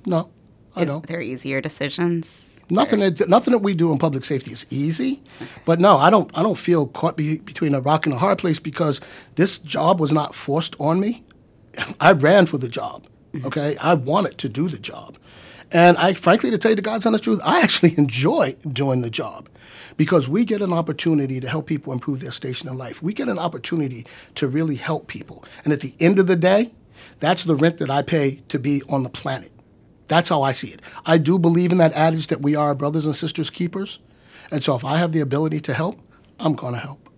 No, 0.07 0.31
I 0.75 0.85
don't. 0.85 1.07
there 1.07 1.21
easier 1.21 1.61
decisions? 1.61 2.58
Nothing 2.71 3.01
that 3.01 3.29
nothing 3.29 3.53
that 3.53 3.61
we 3.61 3.75
do 3.75 3.91
in 3.93 3.99
public 3.99 4.25
safety 4.25 4.53
is 4.53 4.67
easy, 4.69 5.23
but 5.65 5.81
no, 5.81 5.97
I 5.97 6.11
don't. 6.11 6.31
I 6.37 6.43
don't 6.43 6.59
feel 6.59 6.87
caught 6.87 7.17
be, 7.17 7.39
between 7.39 7.75
a 7.75 7.81
rock 7.81 8.05
and 8.05 8.15
a 8.15 8.19
hard 8.19 8.39
place 8.39 8.59
because 8.59 9.01
this 9.37 9.59
job 9.59 10.01
was 10.01 10.13
not 10.13 10.35
forced 10.35 10.77
on 10.79 11.01
me. 11.01 11.25
I 12.01 12.13
ran 12.13 12.47
for 12.47 12.59
the 12.59 12.69
job. 12.69 13.07
Mm-hmm. 13.33 13.47
Okay, 13.47 13.77
I 13.79 13.95
wanted 13.95 14.37
to 14.39 14.49
do 14.51 14.69
the 14.69 14.79
job, 14.79 15.17
and 15.73 15.97
I, 15.97 16.13
frankly, 16.13 16.51
to 16.51 16.59
tell 16.59 16.73
you 16.73 16.77
the 16.77 16.83
God's 16.83 17.07
honest 17.07 17.25
truth, 17.25 17.41
I 17.43 17.63
actually 17.63 17.95
enjoy 17.99 18.57
doing 18.71 19.01
the 19.01 19.11
job 19.11 19.49
because 19.97 20.29
we 20.29 20.45
get 20.45 20.61
an 20.61 20.73
opportunity 20.73 21.41
to 21.41 21.49
help 21.49 21.67
people 21.67 21.93
improve 21.93 22.21
their 22.21 22.31
station 22.31 22.69
in 22.69 22.77
life. 22.77 23.03
We 23.03 23.15
get 23.15 23.29
an 23.29 23.39
opportunity 23.39 24.07
to 24.35 24.47
really 24.47 24.77
help 24.77 25.07
people, 25.07 25.43
and 25.65 25.73
at 25.73 25.81
the 25.81 25.95
end 26.01 26.19
of 26.19 26.27
the 26.27 26.37
day, 26.37 26.73
that's 27.21 27.45
the 27.45 27.57
rent 27.57 27.79
that 27.79 27.89
I 27.89 28.03
pay 28.03 28.43
to 28.49 28.59
be 28.59 28.83
on 28.91 29.05
the 29.05 29.11
planet. 29.11 29.53
That's 30.09 30.29
how 30.29 30.43
I 30.43 30.53
see 30.53 30.69
it. 30.69 30.81
I 31.07 31.19
do 31.19 31.39
believe 31.39 31.71
in 31.71 31.79
that 31.79 31.93
adage 31.93 32.27
that 32.29 32.41
we 32.41 32.57
are 32.57 32.75
brothers 32.75 33.07
and 33.07 33.15
sisters 33.15 33.51
keepers. 33.51 33.99
And 34.51 34.65
so 34.65 34.75
if 34.75 34.85
I 34.85 34.97
have 34.97 35.13
the 35.13 35.21
ability 35.21 35.61
to 35.61 35.75
help, 35.75 36.01
I'm 36.41 36.55
going 36.55 36.75
to 36.75 36.81
help. 36.81 37.09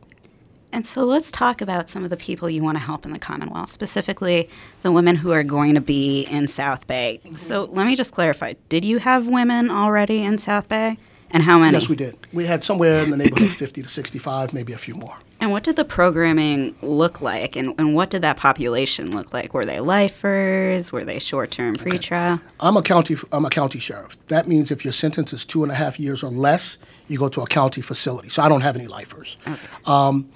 And 0.72 0.86
so 0.86 1.04
let's 1.04 1.30
talk 1.30 1.60
about 1.60 1.90
some 1.90 2.04
of 2.04 2.10
the 2.10 2.16
people 2.16 2.48
you 2.48 2.62
want 2.62 2.78
to 2.78 2.84
help 2.84 3.04
in 3.04 3.12
the 3.12 3.18
Commonwealth, 3.18 3.70
specifically 3.70 4.48
the 4.82 4.92
women 4.92 5.16
who 5.16 5.32
are 5.32 5.42
going 5.42 5.74
to 5.74 5.80
be 5.80 6.22
in 6.22 6.46
South 6.46 6.86
Bay. 6.86 7.20
Mm-hmm. 7.24 7.34
So 7.34 7.64
let 7.64 7.86
me 7.86 7.96
just 7.96 8.14
clarify 8.14 8.54
did 8.68 8.84
you 8.84 8.98
have 8.98 9.26
women 9.26 9.70
already 9.70 10.22
in 10.22 10.38
South 10.38 10.68
Bay? 10.68 10.98
And 11.32 11.44
how 11.44 11.58
many? 11.58 11.76
Yes, 11.76 11.88
we 11.88 11.96
did. 11.96 12.16
We 12.32 12.46
had 12.46 12.64
somewhere 12.64 13.02
in 13.02 13.10
the 13.10 13.16
neighborhood 13.16 13.48
of 13.48 13.54
50 13.54 13.82
to 13.82 13.88
65, 13.88 14.52
maybe 14.52 14.72
a 14.72 14.78
few 14.78 14.94
more. 14.94 15.16
And 15.40 15.50
what 15.50 15.62
did 15.62 15.76
the 15.76 15.86
programming 15.86 16.76
look 16.82 17.22
like? 17.22 17.56
And, 17.56 17.74
and 17.78 17.94
what 17.94 18.10
did 18.10 18.20
that 18.22 18.36
population 18.36 19.10
look 19.16 19.32
like? 19.32 19.54
Were 19.54 19.64
they 19.64 19.80
lifers? 19.80 20.92
Were 20.92 21.04
they 21.04 21.18
short 21.18 21.50
term 21.50 21.76
pretrial? 21.76 22.42
I'm 22.60 22.76
a 22.76 22.82
county. 22.82 23.16
I'm 23.32 23.46
a 23.46 23.50
county 23.50 23.78
sheriff. 23.78 24.18
That 24.26 24.46
means 24.46 24.70
if 24.70 24.84
your 24.84 24.92
sentence 24.92 25.32
is 25.32 25.46
two 25.46 25.62
and 25.62 25.72
a 25.72 25.74
half 25.74 25.98
years 25.98 26.22
or 26.22 26.30
less, 26.30 26.78
you 27.08 27.18
go 27.18 27.28
to 27.30 27.40
a 27.40 27.46
county 27.46 27.80
facility. 27.80 28.28
So 28.28 28.42
I 28.42 28.48
don't 28.50 28.60
have 28.60 28.76
any 28.76 28.86
lifers. 28.86 29.38
Um, 29.86 30.30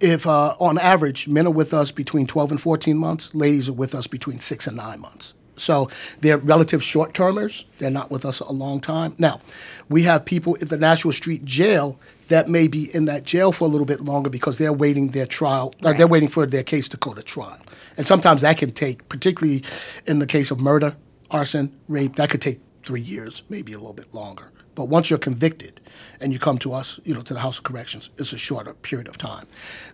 if 0.00 0.26
uh, 0.26 0.54
on 0.58 0.78
average 0.78 1.28
men 1.28 1.46
are 1.46 1.52
with 1.52 1.72
us 1.72 1.92
between 1.92 2.26
12 2.26 2.52
and 2.52 2.60
14 2.60 2.96
months, 2.96 3.34
ladies 3.34 3.68
are 3.68 3.72
with 3.72 3.94
us 3.94 4.06
between 4.06 4.40
six 4.40 4.66
and 4.66 4.76
nine 4.76 5.00
months. 5.00 5.34
So 5.56 5.88
they're 6.20 6.38
relative 6.38 6.82
short 6.82 7.14
termers. 7.14 7.64
They're 7.78 7.90
not 7.90 8.10
with 8.10 8.24
us 8.24 8.40
a 8.40 8.52
long 8.52 8.80
time. 8.80 9.14
Now, 9.18 9.40
we 9.88 10.02
have 10.02 10.24
people 10.24 10.56
at 10.60 10.68
the 10.68 10.76
Nashua 10.76 11.12
Street 11.12 11.44
Jail 11.44 11.98
that 12.28 12.48
may 12.48 12.68
be 12.68 12.94
in 12.94 13.06
that 13.06 13.24
jail 13.24 13.52
for 13.52 13.64
a 13.64 13.68
little 13.68 13.86
bit 13.86 14.00
longer 14.00 14.30
because 14.30 14.58
they're 14.58 14.72
waiting 14.72 15.08
their 15.08 15.26
trial. 15.26 15.74
Uh, 15.82 15.92
they're 15.92 16.06
waiting 16.06 16.28
for 16.28 16.46
their 16.46 16.62
case 16.62 16.88
to 16.90 16.96
go 16.96 17.14
to 17.14 17.22
trial, 17.22 17.58
and 17.96 18.06
sometimes 18.06 18.42
that 18.42 18.58
can 18.58 18.70
take, 18.70 19.08
particularly 19.08 19.62
in 20.06 20.18
the 20.18 20.26
case 20.26 20.50
of 20.50 20.60
murder, 20.60 20.96
arson, 21.30 21.78
rape, 21.88 22.16
that 22.16 22.30
could 22.30 22.42
take 22.42 22.60
three 22.84 23.00
years, 23.00 23.42
maybe 23.48 23.72
a 23.72 23.78
little 23.78 23.92
bit 23.92 24.14
longer. 24.14 24.52
But 24.74 24.84
once 24.84 25.10
you're 25.10 25.18
convicted 25.18 25.80
and 26.20 26.32
you 26.32 26.38
come 26.38 26.56
to 26.58 26.72
us, 26.72 27.00
you 27.04 27.12
know, 27.12 27.20
to 27.22 27.34
the 27.34 27.40
House 27.40 27.58
of 27.58 27.64
Corrections, 27.64 28.10
it's 28.16 28.32
a 28.32 28.38
shorter 28.38 28.74
period 28.74 29.08
of 29.08 29.18
time. 29.18 29.44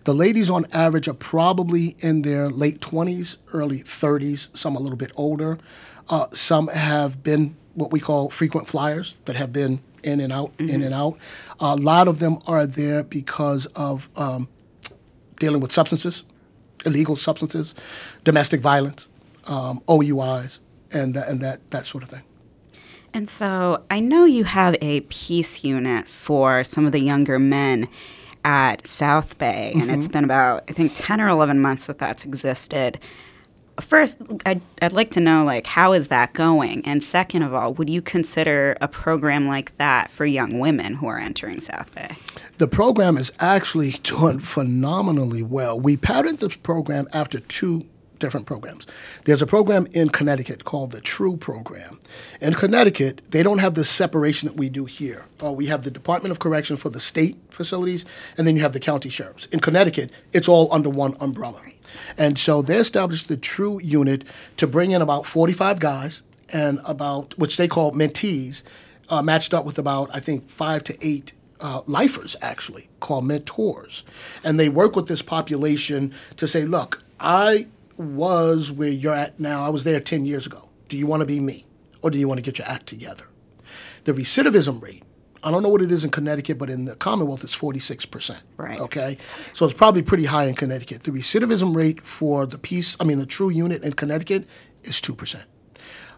The 0.03 0.13
ladies 0.13 0.51
on 0.51 0.67
average 0.71 1.07
are 1.07 1.15
probably 1.15 1.95
in 1.99 2.21
their 2.21 2.51
late 2.51 2.81
20s, 2.81 3.37
early 3.51 3.79
30s, 3.79 4.55
some 4.55 4.75
a 4.75 4.79
little 4.79 4.95
bit 4.95 5.11
older. 5.15 5.57
Uh, 6.07 6.27
some 6.33 6.67
have 6.67 7.23
been 7.23 7.55
what 7.73 7.91
we 7.91 7.99
call 7.99 8.29
frequent 8.29 8.67
flyers 8.67 9.17
that 9.25 9.35
have 9.35 9.51
been 9.51 9.79
in 10.05 10.19
and 10.19 10.31
out, 10.31 10.53
in 10.59 10.83
and 10.83 10.93
out. 10.93 11.17
A 11.59 11.75
lot 11.75 12.07
of 12.07 12.19
them 12.19 12.37
are 12.47 12.65
there 12.65 13.03
because 13.03 13.65
of 13.75 14.07
um, 14.15 14.47
dealing 15.39 15.61
with 15.61 15.71
substances, 15.71 16.23
illegal 16.85 17.15
substances, 17.15 17.73
domestic 18.23 18.61
violence, 18.61 19.09
um, 19.47 19.81
OUIs, 19.87 20.59
and, 20.91 21.15
that, 21.15 21.27
and 21.27 21.41
that, 21.41 21.69
that 21.71 21.87
sort 21.87 22.03
of 22.03 22.09
thing. 22.09 22.23
And 23.13 23.29
so 23.29 23.83
I 23.89 23.99
know 23.99 24.25
you 24.25 24.43
have 24.43 24.75
a 24.81 25.01
peace 25.01 25.63
unit 25.63 26.07
for 26.07 26.63
some 26.63 26.85
of 26.85 26.91
the 26.91 26.99
younger 26.99 27.39
men 27.39 27.87
at 28.43 28.85
South 28.85 29.37
Bay, 29.37 29.73
and 29.75 29.89
it's 29.89 30.07
been 30.07 30.23
about, 30.23 30.65
I 30.69 30.73
think, 30.73 30.91
10 30.93 31.19
or 31.19 31.29
11 31.29 31.59
months 31.59 31.87
that 31.87 31.97
that's 31.97 32.25
existed. 32.25 32.99
First, 33.79 34.21
I'd, 34.45 34.61
I'd 34.81 34.93
like 34.93 35.11
to 35.11 35.19
know, 35.19 35.43
like, 35.43 35.67
how 35.67 35.93
is 35.93 36.07
that 36.07 36.33
going? 36.33 36.85
And 36.85 37.03
second 37.03 37.43
of 37.43 37.53
all, 37.53 37.73
would 37.73 37.89
you 37.89 38.01
consider 38.01 38.77
a 38.79 38.87
program 38.87 39.47
like 39.47 39.75
that 39.77 40.09
for 40.09 40.25
young 40.25 40.59
women 40.59 40.95
who 40.95 41.07
are 41.07 41.19
entering 41.19 41.59
South 41.59 41.93
Bay? 41.93 42.15
The 42.57 42.67
program 42.67 43.17
is 43.17 43.33
actually 43.39 43.91
doing 44.03 44.39
phenomenally 44.39 45.43
well. 45.43 45.79
We 45.79 45.97
patterned 45.97 46.39
this 46.39 46.55
program 46.55 47.07
after 47.13 47.39
two 47.39 47.83
different 48.19 48.45
programs. 48.45 48.87
There's 49.25 49.41
a 49.41 49.47
program 49.47 49.87
in 49.91 50.09
Connecticut 50.09 50.63
called 50.63 50.91
the 50.91 51.01
True 51.01 51.37
Program. 51.37 51.99
In 52.41 52.53
Connecticut, 52.53 53.21
they 53.31 53.43
don't 53.43 53.59
have 53.59 53.73
the 53.73 53.83
separation 53.83 54.47
that 54.47 54.57
we 54.57 54.69
do 54.69 54.85
here. 54.85 55.25
Uh, 55.43 55.51
we 55.51 55.67
have 55.67 55.83
the 55.83 55.91
Department 55.91 56.31
of 56.31 56.39
Correction 56.39 56.77
for 56.77 56.89
the 56.89 56.99
state 56.99 57.37
facilities, 57.49 58.05
and 58.37 58.47
then 58.47 58.55
you 58.55 58.61
have 58.61 58.73
the 58.73 58.79
county 58.79 59.09
sheriffs. 59.09 59.45
In 59.47 59.59
Connecticut, 59.59 60.11
it's 60.33 60.47
all 60.47 60.73
under 60.73 60.89
one 60.89 61.15
umbrella. 61.19 61.61
And 62.17 62.37
so 62.37 62.61
they 62.61 62.77
established 62.77 63.27
the 63.27 63.37
True 63.37 63.79
unit 63.81 64.23
to 64.57 64.67
bring 64.67 64.91
in 64.91 65.01
about 65.01 65.25
45 65.25 65.79
guys 65.79 66.23
and 66.53 66.79
about, 66.85 67.37
which 67.37 67.57
they 67.57 67.67
call 67.67 67.91
mentees, 67.91 68.63
uh, 69.09 69.21
matched 69.21 69.53
up 69.53 69.65
with 69.65 69.77
about, 69.77 70.09
I 70.13 70.19
think, 70.19 70.47
five 70.47 70.83
to 70.85 70.97
eight 71.05 71.33
uh, 71.59 71.81
lifers 71.87 72.35
actually 72.41 72.89
called 72.99 73.25
mentors. 73.25 74.03
And 74.43 74.59
they 74.59 74.69
work 74.69 74.95
with 74.95 75.07
this 75.07 75.21
population 75.21 76.13
to 76.37 76.47
say, 76.47 76.65
look, 76.65 77.03
I 77.19 77.67
was 77.97 78.71
where 78.71 78.89
you're 78.89 79.13
at 79.13 79.39
now. 79.39 79.63
I 79.63 79.69
was 79.69 79.83
there 79.83 79.99
10 79.99 80.25
years 80.25 80.45
ago. 80.45 80.69
Do 80.89 80.97
you 80.97 81.07
want 81.07 81.21
to 81.21 81.25
be 81.25 81.39
me? 81.39 81.65
Or 82.01 82.11
do 82.11 82.19
you 82.19 82.27
want 82.27 82.37
to 82.37 82.43
get 82.43 82.59
your 82.59 82.67
act 82.67 82.87
together? 82.87 83.25
The 84.03 84.13
recidivism 84.13 84.81
rate, 84.81 85.03
I 85.45 85.51
don't 85.51 85.61
know 85.63 85.69
what 85.69 85.81
it 85.83 85.91
is 85.91 86.03
in 86.03 86.09
Connecticut, 86.09 86.57
but 86.57 86.69
in 86.71 86.85
the 86.85 86.95
Commonwealth, 86.95 87.43
it's 87.43 87.55
46%. 87.55 88.41
Right. 88.57 88.79
Okay. 88.79 89.17
So 89.53 89.65
it's 89.65 89.75
probably 89.75 90.01
pretty 90.01 90.25
high 90.25 90.45
in 90.45 90.55
Connecticut. 90.55 91.03
The 91.03 91.11
recidivism 91.11 91.75
rate 91.75 92.01
for 92.01 92.47
the 92.47 92.57
peace, 92.57 92.97
I 92.99 93.03
mean, 93.03 93.19
the 93.19 93.27
true 93.27 93.49
unit 93.49 93.83
in 93.83 93.93
Connecticut 93.93 94.47
is 94.83 94.99
2%. 95.01 95.45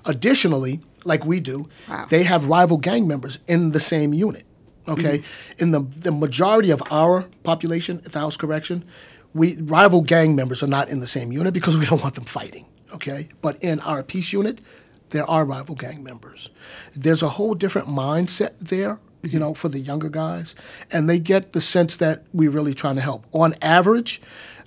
Additionally, 0.06 0.80
like 1.04 1.26
we 1.26 1.40
do, 1.42 1.68
Wow. 1.90 2.06
they 2.10 2.24
have 2.24 2.48
rival 2.48 2.78
gang 2.78 3.08
members 3.08 3.40
in 3.48 3.72
the 3.72 3.80
same 3.80 4.14
unit. 4.14 4.46
Okay, 4.88 5.20
mm-hmm. 5.20 5.64
in 5.64 5.72
the 5.72 5.82
the 5.82 6.12
majority 6.14 6.72
of 6.72 6.82
our 6.90 7.28
population 7.44 7.98
at 8.06 8.14
the 8.14 8.20
House 8.20 8.38
Correction, 8.38 8.86
we 9.34 9.58
rival 9.58 10.02
gang 10.02 10.34
members 10.34 10.64
are 10.64 10.68
not 10.68 10.88
in 10.88 11.02
the 11.02 11.08
same 11.08 11.34
unit 11.34 11.54
because 11.54 11.76
we 11.78 11.86
don't 11.86 12.02
want 12.02 12.16
them 12.16 12.24
fighting. 12.24 12.66
Okay, 12.94 13.28
but 13.42 13.62
in 13.62 13.82
our 13.82 14.02
peace 14.02 14.32
unit, 14.32 14.60
there 15.10 15.30
are 15.30 15.44
rival 15.44 15.76
gang 15.76 16.04
members. 16.06 16.50
There's 16.96 17.22
a 17.22 17.30
whole 17.30 17.54
different 17.54 17.90
mindset 17.90 18.54
there, 18.62 19.00
you 19.24 19.40
know, 19.40 19.54
for 19.54 19.70
the 19.70 19.80
younger 19.80 20.10
guys, 20.10 20.56
and 20.92 21.10
they 21.10 21.20
get 21.20 21.54
the 21.54 21.62
sense 21.62 21.98
that 21.98 22.24
we're 22.34 22.52
really 22.52 22.74
trying 22.74 22.96
to 22.96 23.02
help. 23.02 23.26
On 23.32 23.56
average, 23.62 24.22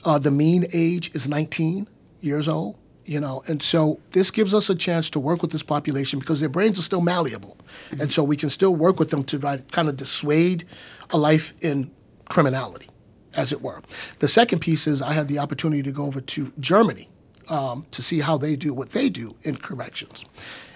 uh, 0.05 0.19
the 0.19 0.31
mean 0.31 0.67
age 0.73 1.15
is 1.15 1.29
19 1.29 1.89
years 2.21 2.47
old 2.49 2.77
you 3.11 3.19
know 3.19 3.43
and 3.49 3.63
so 3.63 3.99
this 4.11 4.31
gives 4.31 4.55
us 4.55 4.71
a 4.71 4.75
chance 4.75 5.11
to 5.11 5.19
work 5.19 5.43
with 5.43 5.51
this 5.51 5.63
population 5.63 6.19
because 6.19 6.41
their 6.41 6.49
brains 6.49 6.79
are 6.79 6.83
still 6.83 7.01
malleable. 7.01 7.57
And 7.99 8.13
so 8.13 8.23
we 8.23 8.37
can 8.37 8.51
still 8.51 8.75
work 8.75 8.99
with 8.99 9.11
them 9.11 9.25
to 9.25 9.39
kind 9.39 9.89
of 9.89 9.97
dissuade 9.97 10.65
a 11.11 11.19
life 11.19 11.55
in 11.61 11.91
criminality 12.29 12.89
as 13.35 13.53
it 13.53 13.63
were. 13.63 13.83
The 14.21 14.29
second 14.29 14.61
piece 14.61 14.87
is 14.87 15.03
i 15.03 15.13
had 15.13 15.29
the 15.29 15.39
opportunity 15.39 15.83
to 15.83 15.93
go 15.93 16.05
over 16.07 16.21
to 16.21 16.53
germany 16.61 17.09
um, 17.49 17.85
to 17.91 18.01
see 18.01 18.21
how 18.21 18.39
they 18.39 18.55
do 18.55 18.73
what 18.73 18.91
they 18.91 19.09
do 19.09 19.35
in 19.43 19.57
corrections. 19.57 20.25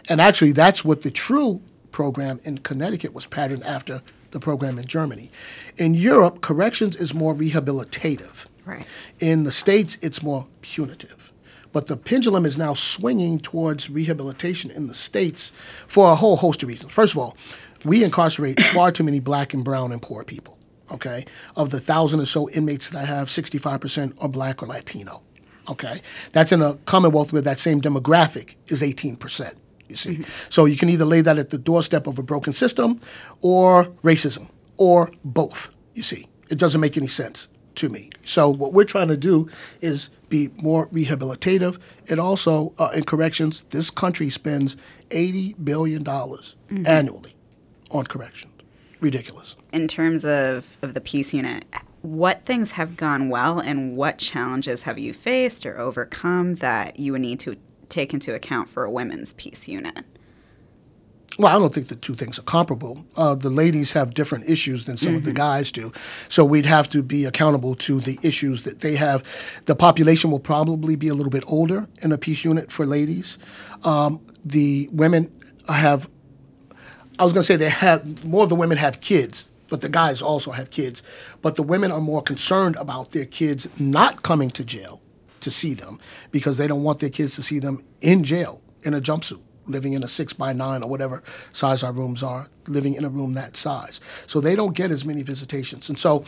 And 0.08 0.20
actually 0.20 0.52
that's 0.52 0.84
what 0.84 1.02
the 1.02 1.10
true 1.10 1.62
program 2.00 2.40
in 2.44 2.58
connecticut 2.58 3.12
was 3.14 3.26
patterned 3.26 3.64
after 3.76 4.02
the 4.32 4.40
program 4.48 4.78
in 4.78 4.86
germany 4.96 5.30
in 5.76 5.94
europe 5.94 6.36
corrections 6.48 6.96
is 6.96 7.14
more 7.22 7.34
rehabilitative 7.34 8.46
Right. 8.66 8.86
in 9.20 9.44
the 9.44 9.52
States, 9.52 9.98
it's 10.00 10.22
more 10.22 10.46
punitive. 10.62 11.32
But 11.72 11.88
the 11.88 11.96
pendulum 11.96 12.46
is 12.46 12.56
now 12.56 12.74
swinging 12.74 13.38
towards 13.40 13.90
rehabilitation 13.90 14.70
in 14.70 14.86
the 14.86 14.94
States 14.94 15.52
for 15.86 16.10
a 16.10 16.14
whole 16.14 16.36
host 16.36 16.62
of 16.62 16.68
reasons. 16.68 16.92
First 16.92 17.12
of 17.12 17.18
all, 17.18 17.36
we 17.84 18.02
incarcerate 18.04 18.60
far 18.74 18.90
too 18.90 19.04
many 19.04 19.20
black 19.20 19.52
and 19.52 19.64
brown 19.64 19.92
and 19.92 20.00
poor 20.00 20.24
people. 20.24 20.56
Okay? 20.90 21.26
Of 21.56 21.70
the 21.70 21.80
thousand 21.80 22.20
or 22.20 22.26
so 22.26 22.48
inmates 22.50 22.88
that 22.90 23.02
I 23.02 23.04
have, 23.04 23.28
65% 23.28 24.14
are 24.22 24.28
black 24.28 24.62
or 24.62 24.66
Latino. 24.66 25.22
Okay? 25.68 26.00
That's 26.32 26.52
in 26.52 26.62
a 26.62 26.74
Commonwealth 26.86 27.32
where 27.32 27.42
that 27.42 27.58
same 27.58 27.80
demographic 27.80 28.54
is 28.68 28.80
18%. 28.80 29.54
You 29.88 29.96
see? 29.96 30.24
So 30.48 30.64
you 30.64 30.76
can 30.76 30.88
either 30.88 31.04
lay 31.04 31.20
that 31.20 31.38
at 31.38 31.50
the 31.50 31.58
doorstep 31.58 32.06
of 32.06 32.18
a 32.18 32.22
broken 32.22 32.54
system 32.54 33.00
or 33.42 33.84
racism 34.02 34.50
or 34.76 35.10
both, 35.24 35.74
you 35.94 36.02
see. 36.02 36.26
It 36.50 36.58
doesn't 36.58 36.80
make 36.80 36.96
any 36.96 37.06
sense 37.06 37.48
to 37.76 37.88
me. 37.88 38.10
So 38.24 38.48
what 38.48 38.72
we're 38.72 38.84
trying 38.84 39.08
to 39.08 39.16
do 39.16 39.48
is 39.80 40.10
be 40.28 40.50
more 40.56 40.88
rehabilitative. 40.88 41.78
And 42.08 42.20
also 42.20 42.72
uh, 42.78 42.90
in 42.94 43.04
corrections, 43.04 43.62
this 43.70 43.90
country 43.90 44.30
spends 44.30 44.76
eighty 45.10 45.54
billion 45.54 46.02
dollars 46.02 46.56
annually 46.86 47.34
on 47.90 48.04
corrections. 48.04 48.52
Ridiculous. 49.00 49.56
In 49.72 49.86
terms 49.86 50.24
of, 50.24 50.78
of 50.80 50.94
the 50.94 51.00
peace 51.00 51.34
unit, 51.34 51.66
what 52.00 52.44
things 52.44 52.72
have 52.72 52.96
gone 52.96 53.28
well 53.28 53.58
and 53.58 53.96
what 53.96 54.18
challenges 54.18 54.84
have 54.84 54.98
you 54.98 55.12
faced 55.12 55.66
or 55.66 55.78
overcome 55.78 56.54
that 56.54 56.98
you 56.98 57.12
would 57.12 57.20
need 57.20 57.40
to 57.40 57.56
take 57.88 58.14
into 58.14 58.34
account 58.34 58.68
for 58.68 58.84
a 58.84 58.90
women's 58.90 59.32
peace 59.32 59.68
unit? 59.68 60.04
Well, 61.36 61.54
I 61.54 61.58
don't 61.58 61.74
think 61.74 61.88
the 61.88 61.96
two 61.96 62.14
things 62.14 62.38
are 62.38 62.42
comparable. 62.42 63.04
Uh, 63.16 63.34
the 63.34 63.50
ladies 63.50 63.92
have 63.92 64.14
different 64.14 64.48
issues 64.48 64.86
than 64.86 64.96
some 64.96 65.16
of 65.16 65.24
the 65.24 65.32
guys 65.32 65.72
do. 65.72 65.92
So 66.28 66.44
we'd 66.44 66.66
have 66.66 66.88
to 66.90 67.02
be 67.02 67.24
accountable 67.24 67.74
to 67.76 68.00
the 68.00 68.20
issues 68.22 68.62
that 68.62 68.80
they 68.80 68.94
have. 68.94 69.24
The 69.66 69.74
population 69.74 70.30
will 70.30 70.38
probably 70.38 70.94
be 70.94 71.08
a 71.08 71.14
little 71.14 71.32
bit 71.32 71.42
older 71.48 71.88
in 72.02 72.12
a 72.12 72.18
peace 72.18 72.44
unit 72.44 72.70
for 72.70 72.86
ladies. 72.86 73.38
Um, 73.82 74.24
the 74.44 74.88
women 74.92 75.32
have, 75.68 76.08
I 77.18 77.24
was 77.24 77.32
going 77.32 77.42
to 77.42 77.46
say 77.46 77.56
they 77.56 77.68
have, 77.68 78.24
more 78.24 78.44
of 78.44 78.48
the 78.48 78.54
women 78.54 78.78
have 78.78 79.00
kids, 79.00 79.50
but 79.68 79.80
the 79.80 79.88
guys 79.88 80.22
also 80.22 80.52
have 80.52 80.70
kids. 80.70 81.02
But 81.42 81.56
the 81.56 81.64
women 81.64 81.90
are 81.90 82.00
more 82.00 82.22
concerned 82.22 82.76
about 82.76 83.10
their 83.10 83.26
kids 83.26 83.68
not 83.80 84.22
coming 84.22 84.50
to 84.50 84.64
jail 84.64 85.00
to 85.44 85.50
see 85.50 85.74
them 85.74 85.98
because 86.30 86.58
they 86.58 86.66
don't 86.66 86.82
want 86.82 87.00
their 87.00 87.10
kids 87.10 87.34
to 87.36 87.42
see 87.42 87.58
them 87.58 87.84
in 88.00 88.24
jail 88.24 88.60
in 88.82 88.94
a 88.94 89.00
jumpsuit 89.00 89.40
living 89.66 89.92
in 89.94 90.02
a 90.02 90.08
six 90.08 90.32
by 90.32 90.52
nine 90.52 90.82
or 90.82 90.88
whatever 90.88 91.22
size 91.52 91.82
our 91.82 91.92
rooms 91.92 92.22
are, 92.22 92.48
living 92.66 92.94
in 92.94 93.04
a 93.04 93.08
room 93.08 93.34
that 93.34 93.56
size. 93.56 94.00
So 94.26 94.40
they 94.40 94.54
don't 94.54 94.74
get 94.74 94.90
as 94.90 95.04
many 95.04 95.22
visitations. 95.22 95.88
And 95.88 95.98
so 95.98 96.24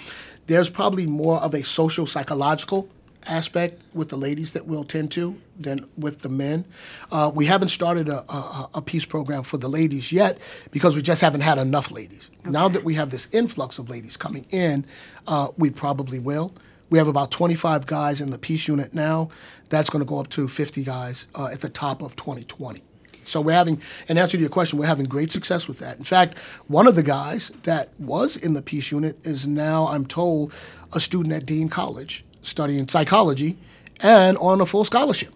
there's 0.46 0.70
probably 0.70 1.06
more 1.06 1.38
of 1.40 1.54
a 1.54 1.62
social 1.62 2.06
psychological 2.06 2.88
aspect 3.26 3.82
with 3.92 4.08
the 4.08 4.16
ladies 4.16 4.52
that 4.52 4.66
we'll 4.66 4.84
tend 4.84 5.10
to 5.10 5.36
than 5.58 5.88
with 5.96 6.20
the 6.20 6.28
men. 6.28 6.64
Uh, 7.10 7.30
we 7.34 7.46
haven't 7.46 7.68
started 7.68 8.08
a, 8.08 8.18
a, 8.32 8.70
a 8.74 8.82
peace 8.82 9.04
program 9.04 9.42
for 9.42 9.56
the 9.56 9.68
ladies 9.68 10.12
yet 10.12 10.38
because 10.70 10.94
we 10.94 11.02
just 11.02 11.20
haven't 11.20 11.40
had 11.40 11.58
enough 11.58 11.90
ladies. 11.90 12.30
Now 12.44 12.68
that 12.68 12.84
we 12.84 12.94
have 12.94 13.10
this 13.10 13.28
influx 13.32 13.78
of 13.78 13.90
ladies 13.90 14.16
coming 14.16 14.46
in, 14.50 14.86
uh, 15.26 15.48
we 15.58 15.70
probably 15.70 16.20
will. 16.20 16.54
We 16.88 16.98
have 16.98 17.08
about 17.08 17.30
25 17.30 17.86
guys 17.86 18.20
in 18.20 18.30
the 18.30 18.38
peace 18.38 18.68
unit 18.68 18.94
now. 18.94 19.28
That's 19.68 19.90
going 19.90 20.04
to 20.04 20.08
go 20.08 20.20
up 20.20 20.28
to 20.30 20.46
50 20.46 20.84
guys 20.84 21.26
uh, 21.34 21.48
at 21.52 21.60
the 21.60 21.68
top 21.68 22.00
of 22.02 22.14
2020. 22.16 22.82
So 23.24 23.40
we're 23.40 23.52
having, 23.52 23.82
in 24.08 24.18
answer 24.18 24.36
to 24.36 24.40
your 24.40 24.50
question, 24.50 24.78
we're 24.78 24.86
having 24.86 25.06
great 25.06 25.32
success 25.32 25.66
with 25.66 25.80
that. 25.80 25.98
In 25.98 26.04
fact, 26.04 26.38
one 26.68 26.86
of 26.86 26.94
the 26.94 27.02
guys 27.02 27.48
that 27.64 27.90
was 27.98 28.36
in 28.36 28.54
the 28.54 28.62
peace 28.62 28.92
unit 28.92 29.18
is 29.26 29.48
now, 29.48 29.88
I'm 29.88 30.06
told, 30.06 30.54
a 30.92 31.00
student 31.00 31.34
at 31.34 31.44
Dean 31.44 31.68
College 31.68 32.24
studying 32.42 32.86
psychology 32.86 33.58
and 34.00 34.36
on 34.38 34.60
a 34.60 34.66
full 34.66 34.84
scholarship. 34.84 35.32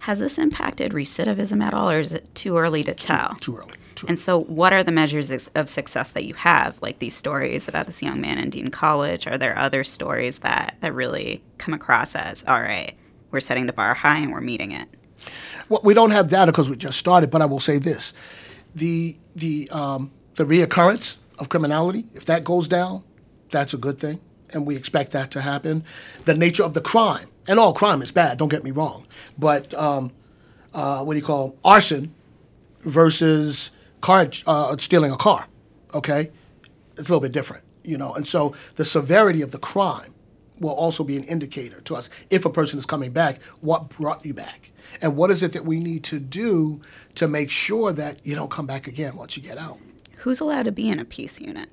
Has 0.00 0.18
this 0.18 0.38
impacted 0.38 0.92
recidivism 0.92 1.62
at 1.62 1.74
all, 1.74 1.90
or 1.90 1.98
is 1.98 2.12
it 2.12 2.34
too 2.34 2.56
early 2.56 2.82
to 2.84 2.94
tell? 2.94 3.36
Too 3.40 3.56
early. 3.56 3.72
And 4.08 4.18
so, 4.18 4.40
what 4.40 4.72
are 4.72 4.82
the 4.82 4.92
measures 4.92 5.48
of 5.54 5.68
success 5.68 6.10
that 6.10 6.24
you 6.24 6.34
have? 6.34 6.80
Like 6.82 6.98
these 6.98 7.14
stories 7.14 7.68
about 7.68 7.86
this 7.86 8.02
young 8.02 8.20
man 8.20 8.38
in 8.38 8.50
Dean 8.50 8.68
College. 8.68 9.26
Are 9.26 9.38
there 9.38 9.56
other 9.56 9.84
stories 9.84 10.40
that, 10.40 10.76
that 10.80 10.92
really 10.92 11.42
come 11.58 11.74
across 11.74 12.14
as, 12.14 12.44
all 12.46 12.60
right, 12.60 12.94
we're 13.30 13.40
setting 13.40 13.66
the 13.66 13.72
bar 13.72 13.94
high 13.94 14.18
and 14.18 14.32
we're 14.32 14.40
meeting 14.40 14.72
it? 14.72 14.88
Well, 15.68 15.80
we 15.84 15.94
don't 15.94 16.10
have 16.10 16.28
data 16.28 16.52
because 16.52 16.68
we 16.68 16.76
just 16.76 16.98
started, 16.98 17.30
but 17.30 17.42
I 17.42 17.46
will 17.46 17.60
say 17.60 17.78
this: 17.78 18.12
the 18.74 19.16
the 19.34 19.68
um, 19.70 20.10
the 20.36 20.44
reoccurrence 20.44 21.16
of 21.38 21.48
criminality, 21.48 22.04
if 22.14 22.24
that 22.26 22.44
goes 22.44 22.68
down, 22.68 23.02
that's 23.50 23.74
a 23.74 23.78
good 23.78 23.98
thing, 23.98 24.20
and 24.52 24.66
we 24.66 24.76
expect 24.76 25.12
that 25.12 25.30
to 25.32 25.40
happen. 25.40 25.84
The 26.24 26.34
nature 26.34 26.64
of 26.64 26.74
the 26.74 26.80
crime, 26.80 27.28
and 27.48 27.58
all 27.58 27.72
crime 27.72 28.02
is 28.02 28.12
bad. 28.12 28.38
Don't 28.38 28.50
get 28.50 28.64
me 28.64 28.70
wrong, 28.70 29.06
but 29.38 29.72
um, 29.74 30.12
uh, 30.74 31.02
what 31.02 31.14
do 31.14 31.20
you 31.20 31.24
call 31.24 31.56
arson 31.64 32.14
versus 32.80 33.70
car 34.04 34.28
uh, 34.46 34.76
stealing 34.76 35.10
a 35.10 35.16
car? 35.16 35.48
Okay, 35.94 36.30
it's 36.92 37.08
a 37.08 37.12
little 37.12 37.20
bit 37.20 37.32
different, 37.32 37.64
you 37.82 37.96
know. 37.96 38.12
And 38.14 38.26
so 38.26 38.54
the 38.76 38.84
severity 38.84 39.42
of 39.42 39.50
the 39.50 39.58
crime 39.58 40.14
will 40.60 40.72
also 40.74 41.04
be 41.04 41.16
an 41.16 41.24
indicator 41.24 41.80
to 41.82 41.96
us 41.96 42.10
if 42.30 42.44
a 42.44 42.50
person 42.50 42.78
is 42.78 42.86
coming 42.86 43.12
back. 43.12 43.42
What 43.60 43.88
brought 43.88 44.24
you 44.24 44.34
back? 44.34 44.70
And 45.00 45.16
what 45.16 45.30
is 45.30 45.42
it 45.42 45.52
that 45.52 45.64
we 45.64 45.80
need 45.80 46.04
to 46.04 46.20
do 46.20 46.80
to 47.14 47.26
make 47.26 47.50
sure 47.50 47.92
that 47.92 48.24
you 48.24 48.34
don't 48.34 48.50
come 48.50 48.66
back 48.66 48.86
again 48.86 49.16
once 49.16 49.36
you 49.36 49.42
get 49.42 49.58
out? 49.58 49.78
Who's 50.18 50.40
allowed 50.40 50.64
to 50.64 50.72
be 50.72 50.88
in 50.88 50.98
a 50.98 51.04
peace 51.04 51.40
unit? 51.40 51.68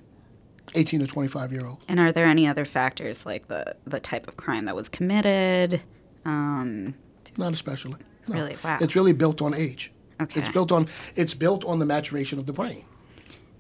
18 0.74 1.02
to 1.02 1.08
25 1.08 1.52
year 1.52 1.66
old. 1.66 1.84
And 1.88 2.00
are 2.00 2.12
there 2.12 2.26
any 2.26 2.48
other 2.48 2.66
factors 2.66 3.26
like 3.26 3.48
the, 3.48 3.76
the 3.86 4.00
type 4.00 4.28
of 4.28 4.38
crime 4.38 4.66
that 4.66 4.76
was 4.76 4.90
committed? 4.90 5.82
Um, 6.24 6.96
Not 7.38 7.54
especially. 7.54 7.98
No. 8.28 8.36
Really? 8.36 8.58
Wow. 8.64 8.78
It's 8.80 8.96
really 8.96 9.14
built 9.14 9.42
on 9.42 9.54
age. 9.54 9.92
Okay. 10.22 10.40
It's 10.42 10.50
built 10.50 10.72
on 10.72 10.88
it's 11.16 11.34
built 11.34 11.66
on 11.66 11.80
the 11.80 11.86
maturation 11.86 12.40
of 12.40 12.46
the 12.46 12.54
brain. 12.54 12.86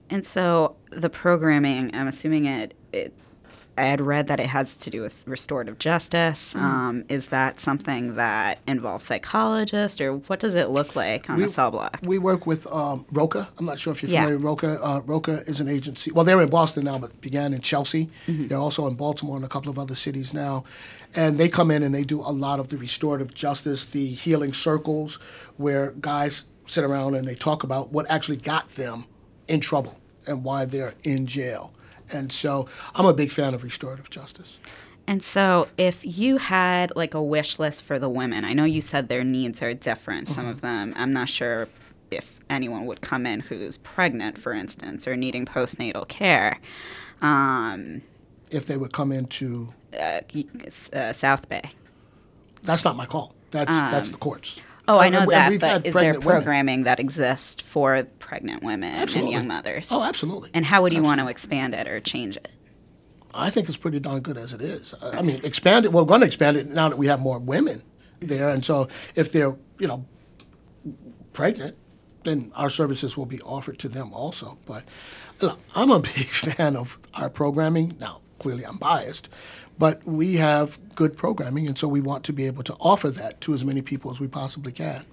and 0.10 0.26
so 0.26 0.76
the 0.92 1.10
programming, 1.10 1.94
I'm 1.96 2.08
assuming 2.08 2.46
it, 2.46 2.74
it 2.94 3.14
I 3.78 3.86
had 3.86 4.02
read 4.02 4.28
that 4.28 4.40
it 4.42 4.48
has 4.48 4.76
to 4.78 4.90
do 4.90 5.02
with 5.02 5.26
restorative 5.28 5.80
justice. 5.80 6.54
Um, 6.56 7.06
is 7.08 7.28
that 7.30 7.62
something 7.62 8.16
that 8.16 8.60
involves 8.68 9.06
psychologists, 9.06 10.02
or 10.02 10.18
what 10.18 10.40
does 10.40 10.56
it 10.56 10.70
look 10.70 10.94
like 10.96 11.30
on 11.30 11.40
the 11.40 11.48
cell 11.48 11.72
block? 11.72 12.00
We 12.04 12.18
work 12.20 12.46
with 12.46 12.68
um, 12.72 13.06
Roca. 13.14 13.48
I'm 13.58 13.64
not 13.66 13.80
sure 13.80 13.94
if 13.94 14.04
you're 14.04 14.12
Yeah. 14.12 14.26
familiar 14.26 14.38
with 14.38 14.46
Roca. 14.46 14.80
Uh, 14.84 15.02
Roca 15.06 15.42
is 15.48 15.62
an 15.62 15.70
agency. 15.70 16.12
Well, 16.12 16.26
they're 16.26 16.42
in 16.42 16.50
Boston 16.50 16.84
now, 16.84 17.00
but 17.00 17.22
began 17.22 17.54
in 17.54 17.62
Chelsea. 17.62 18.10
Mm-hmm. 18.28 18.48
They're 18.48 18.58
also 18.60 18.88
in 18.88 18.96
Baltimore 18.96 19.38
and 19.38 19.46
a 19.46 19.50
couple 19.50 19.72
of 19.72 19.80
other 19.80 19.96
cities 19.96 20.34
now. 20.34 20.66
And 21.16 21.38
they 21.38 21.48
come 21.48 21.72
in 21.72 21.82
and 21.82 21.96
they 21.96 22.04
do 22.04 22.20
a 22.20 22.32
lot 22.32 22.60
of 22.60 22.68
the 22.68 22.78
restorative 22.78 23.34
justice, 23.34 23.86
the 23.86 24.06
healing 24.08 24.52
circles, 24.54 25.18
where 25.56 25.92
guys 25.92 26.46
sit 26.66 26.84
around 26.84 27.16
and 27.16 27.28
they 27.28 27.36
talk 27.36 27.64
about 27.64 27.92
what 27.92 28.10
actually 28.10 28.38
got 28.38 28.70
them 28.70 29.06
in 29.48 29.60
trouble 29.60 30.00
and 30.28 30.44
why 30.44 30.66
they're 30.66 30.94
in 31.04 31.26
jail. 31.28 31.74
And 32.14 32.32
so 32.32 32.68
I'm 32.96 33.06
a 33.06 33.14
big 33.14 33.32
fan 33.32 33.54
of 33.54 33.64
restorative 33.64 34.10
justice. 34.10 34.60
And 35.08 35.24
so, 35.24 35.68
if 35.78 36.06
you 36.06 36.38
had 36.38 36.94
like 36.96 37.14
a 37.14 37.22
wish 37.22 37.58
list 37.60 37.84
for 37.84 37.98
the 38.00 38.08
women, 38.08 38.46
I 38.46 38.54
know 38.54 38.66
you 38.66 38.82
said 38.82 39.10
their 39.10 39.24
needs 39.24 39.62
are 39.62 39.74
different. 39.74 40.30
Some 40.30 40.48
of 40.48 40.62
them, 40.62 40.94
I'm 40.96 41.12
not 41.12 41.28
sure 41.28 41.68
if 42.12 42.40
anyone 42.50 42.86
would 42.86 43.02
come 43.02 43.26
in 43.26 43.40
who's 43.42 43.78
pregnant, 43.78 44.38
for 44.38 44.54
instance, 44.54 45.08
or 45.08 45.18
needing 45.18 45.46
postnatal 45.46 46.08
care. 46.08 46.60
Um, 47.22 48.04
If 48.52 48.68
they 48.68 48.78
would 48.78 48.94
come 48.94 49.12
into, 49.12 49.70
uh, 50.00 50.22
uh, 50.94 51.14
South 51.14 51.50
Bay. 51.50 51.72
that's 52.64 52.86
not 52.86 52.96
my 52.96 53.06
call. 53.06 53.34
That's 53.50 53.72
that's 53.72 54.12
the 54.12 54.18
courts. 54.18 54.60
Oh, 54.88 54.98
I 54.98 55.08
um, 55.08 55.14
know 55.14 55.20
and 55.22 55.32
that, 55.32 55.60
but 55.60 55.86
is 55.86 55.94
there 55.94 56.04
pregnant 56.04 56.26
women. 56.26 56.42
programming 56.42 56.84
that 56.84 57.00
exists 57.00 57.62
for 57.62 58.04
pregnant 58.20 58.64
women 58.64 58.94
Absolutely. 58.94 59.34
and 59.34 59.42
young 59.42 59.48
mothers? 59.48 59.92
Oh, 59.92 60.04
absolutely. 60.04 60.50
And 60.54 60.66
how 60.66 60.82
would 60.82 60.94
you 60.94 61.04
want 61.04 61.20
to 61.20 61.28
expand 61.28 61.74
it 61.74 61.88
or 61.88 62.00
change 62.00 62.38
it? 62.38 62.50
I 63.34 63.50
think 63.50 63.70
it's 63.70 63.78
pretty 63.78 64.00
darn 64.00 64.22
good 64.22 64.38
as 64.38 64.54
it 64.54 64.62
is. 64.62 64.94
I 65.02 65.20
I 65.20 65.22
mean, 65.22 65.40
expand 65.44 65.86
it. 65.86 65.92
We're 65.94 66.04
going 66.04 66.22
to 66.22 66.28
expand 66.28 66.58
it 66.58 66.68
now 66.68 66.90
that 66.90 66.98
we 66.98 67.08
have 67.08 67.20
more 67.20 67.40
women 67.40 67.84
there, 68.20 68.50
and 68.50 68.64
so 68.66 68.88
if 69.16 69.32
they're 69.32 69.56
you 69.80 69.88
know 69.88 70.06
pregnant, 71.34 71.78
then 72.24 72.52
our 72.56 72.70
services 72.70 73.18
will 73.18 73.26
be 73.26 73.42
offered 73.42 73.80
to 73.80 73.90
them 73.90 74.12
also. 74.14 74.58
But 74.66 74.84
look, 75.40 75.60
I'm 75.76 75.92
a 75.92 76.00
big 76.02 76.12
fan 76.12 76.76
of 76.76 76.98
our 77.14 77.30
programming. 77.30 77.98
Now, 78.00 78.22
clearly, 78.40 78.66
I'm 78.66 78.78
biased, 78.78 79.30
but 79.82 80.06
we 80.06 80.36
have 80.36 80.78
good 80.94 81.18
programming, 81.18 81.68
and 81.68 81.76
so 81.76 81.88
we 81.88 82.02
want 82.02 82.24
to 82.26 82.32
be 82.32 82.46
able 82.46 82.62
to 82.62 82.76
offer 82.80 83.10
that 83.10 83.42
to 83.42 83.52
as 83.52 83.66
many 83.66 83.82
people 83.82 84.12
as 84.12 84.20
we 84.20 84.28
possibly 84.28 84.72
can. 84.72 85.06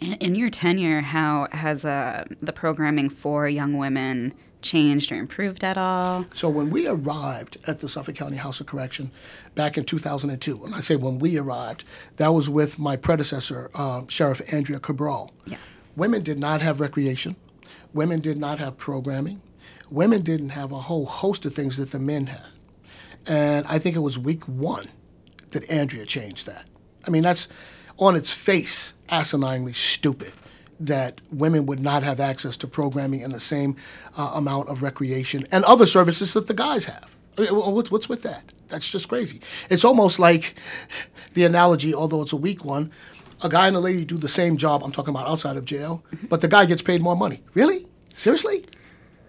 In, 0.00 0.12
in 0.14 0.34
your 0.36 0.48
tenure, 0.48 1.00
how 1.00 1.48
has 1.50 1.84
uh, 1.84 2.24
the 2.38 2.52
programming 2.52 3.08
for 3.08 3.48
young 3.48 3.76
women 3.76 4.32
changed 4.60 5.10
or 5.10 5.16
improved 5.16 5.64
at 5.64 5.76
all? 5.76 6.24
So 6.34 6.48
when 6.48 6.70
we 6.70 6.86
arrived 6.86 7.56
at 7.66 7.80
the 7.80 7.88
Suffolk 7.88 8.14
County 8.14 8.36
House 8.36 8.60
of 8.60 8.68
Correction 8.68 9.10
back 9.56 9.76
in 9.76 9.82
2002, 9.82 10.66
and 10.66 10.72
I 10.72 10.78
say 10.78 10.94
when 10.94 11.18
we 11.18 11.36
arrived, 11.36 11.82
that 12.18 12.28
was 12.28 12.48
with 12.48 12.78
my 12.78 12.94
predecessor, 12.94 13.72
uh, 13.74 14.02
Sheriff 14.06 14.40
Andrea 14.54 14.78
Cabral. 14.78 15.32
Yeah. 15.46 15.56
Women 15.96 16.22
did 16.22 16.38
not 16.38 16.60
have 16.60 16.78
recreation. 16.78 17.34
Women 17.92 18.20
did 18.20 18.38
not 18.38 18.60
have 18.60 18.76
programming. 18.76 19.42
Women 19.90 20.22
didn't 20.22 20.50
have 20.50 20.70
a 20.70 20.78
whole 20.78 21.06
host 21.06 21.44
of 21.44 21.56
things 21.56 21.76
that 21.78 21.90
the 21.90 21.98
men 21.98 22.26
had. 22.26 22.51
And 23.26 23.66
I 23.68 23.78
think 23.78 23.96
it 23.96 24.00
was 24.00 24.18
week 24.18 24.44
one 24.44 24.86
that 25.50 25.68
Andrea 25.70 26.04
changed 26.04 26.46
that. 26.46 26.66
I 27.06 27.10
mean, 27.10 27.22
that's 27.22 27.48
on 27.98 28.16
its 28.16 28.32
face 28.32 28.94
asininely 29.08 29.74
stupid 29.74 30.32
that 30.80 31.20
women 31.30 31.66
would 31.66 31.80
not 31.80 32.02
have 32.02 32.18
access 32.18 32.56
to 32.56 32.66
programming 32.66 33.22
and 33.22 33.32
the 33.32 33.40
same 33.40 33.76
uh, 34.16 34.32
amount 34.34 34.68
of 34.68 34.82
recreation 34.82 35.44
and 35.52 35.64
other 35.64 35.86
services 35.86 36.34
that 36.34 36.48
the 36.48 36.54
guys 36.54 36.86
have. 36.86 37.14
I 37.38 37.42
mean, 37.42 37.54
what's, 37.54 37.90
what's 37.90 38.08
with 38.08 38.22
that? 38.22 38.52
That's 38.68 38.90
just 38.90 39.08
crazy. 39.08 39.40
It's 39.70 39.84
almost 39.84 40.18
like 40.18 40.54
the 41.34 41.44
analogy, 41.44 41.94
although 41.94 42.22
it's 42.22 42.32
a 42.32 42.36
weak 42.36 42.64
one, 42.64 42.90
a 43.44 43.48
guy 43.48 43.68
and 43.68 43.76
a 43.76 43.80
lady 43.80 44.04
do 44.04 44.16
the 44.16 44.28
same 44.28 44.56
job, 44.56 44.82
I'm 44.82 44.92
talking 44.92 45.14
about 45.14 45.28
outside 45.28 45.56
of 45.56 45.64
jail, 45.64 46.04
but 46.28 46.40
the 46.40 46.48
guy 46.48 46.64
gets 46.64 46.82
paid 46.82 47.02
more 47.02 47.16
money. 47.16 47.42
Really? 47.54 47.86
Seriously? 48.12 48.64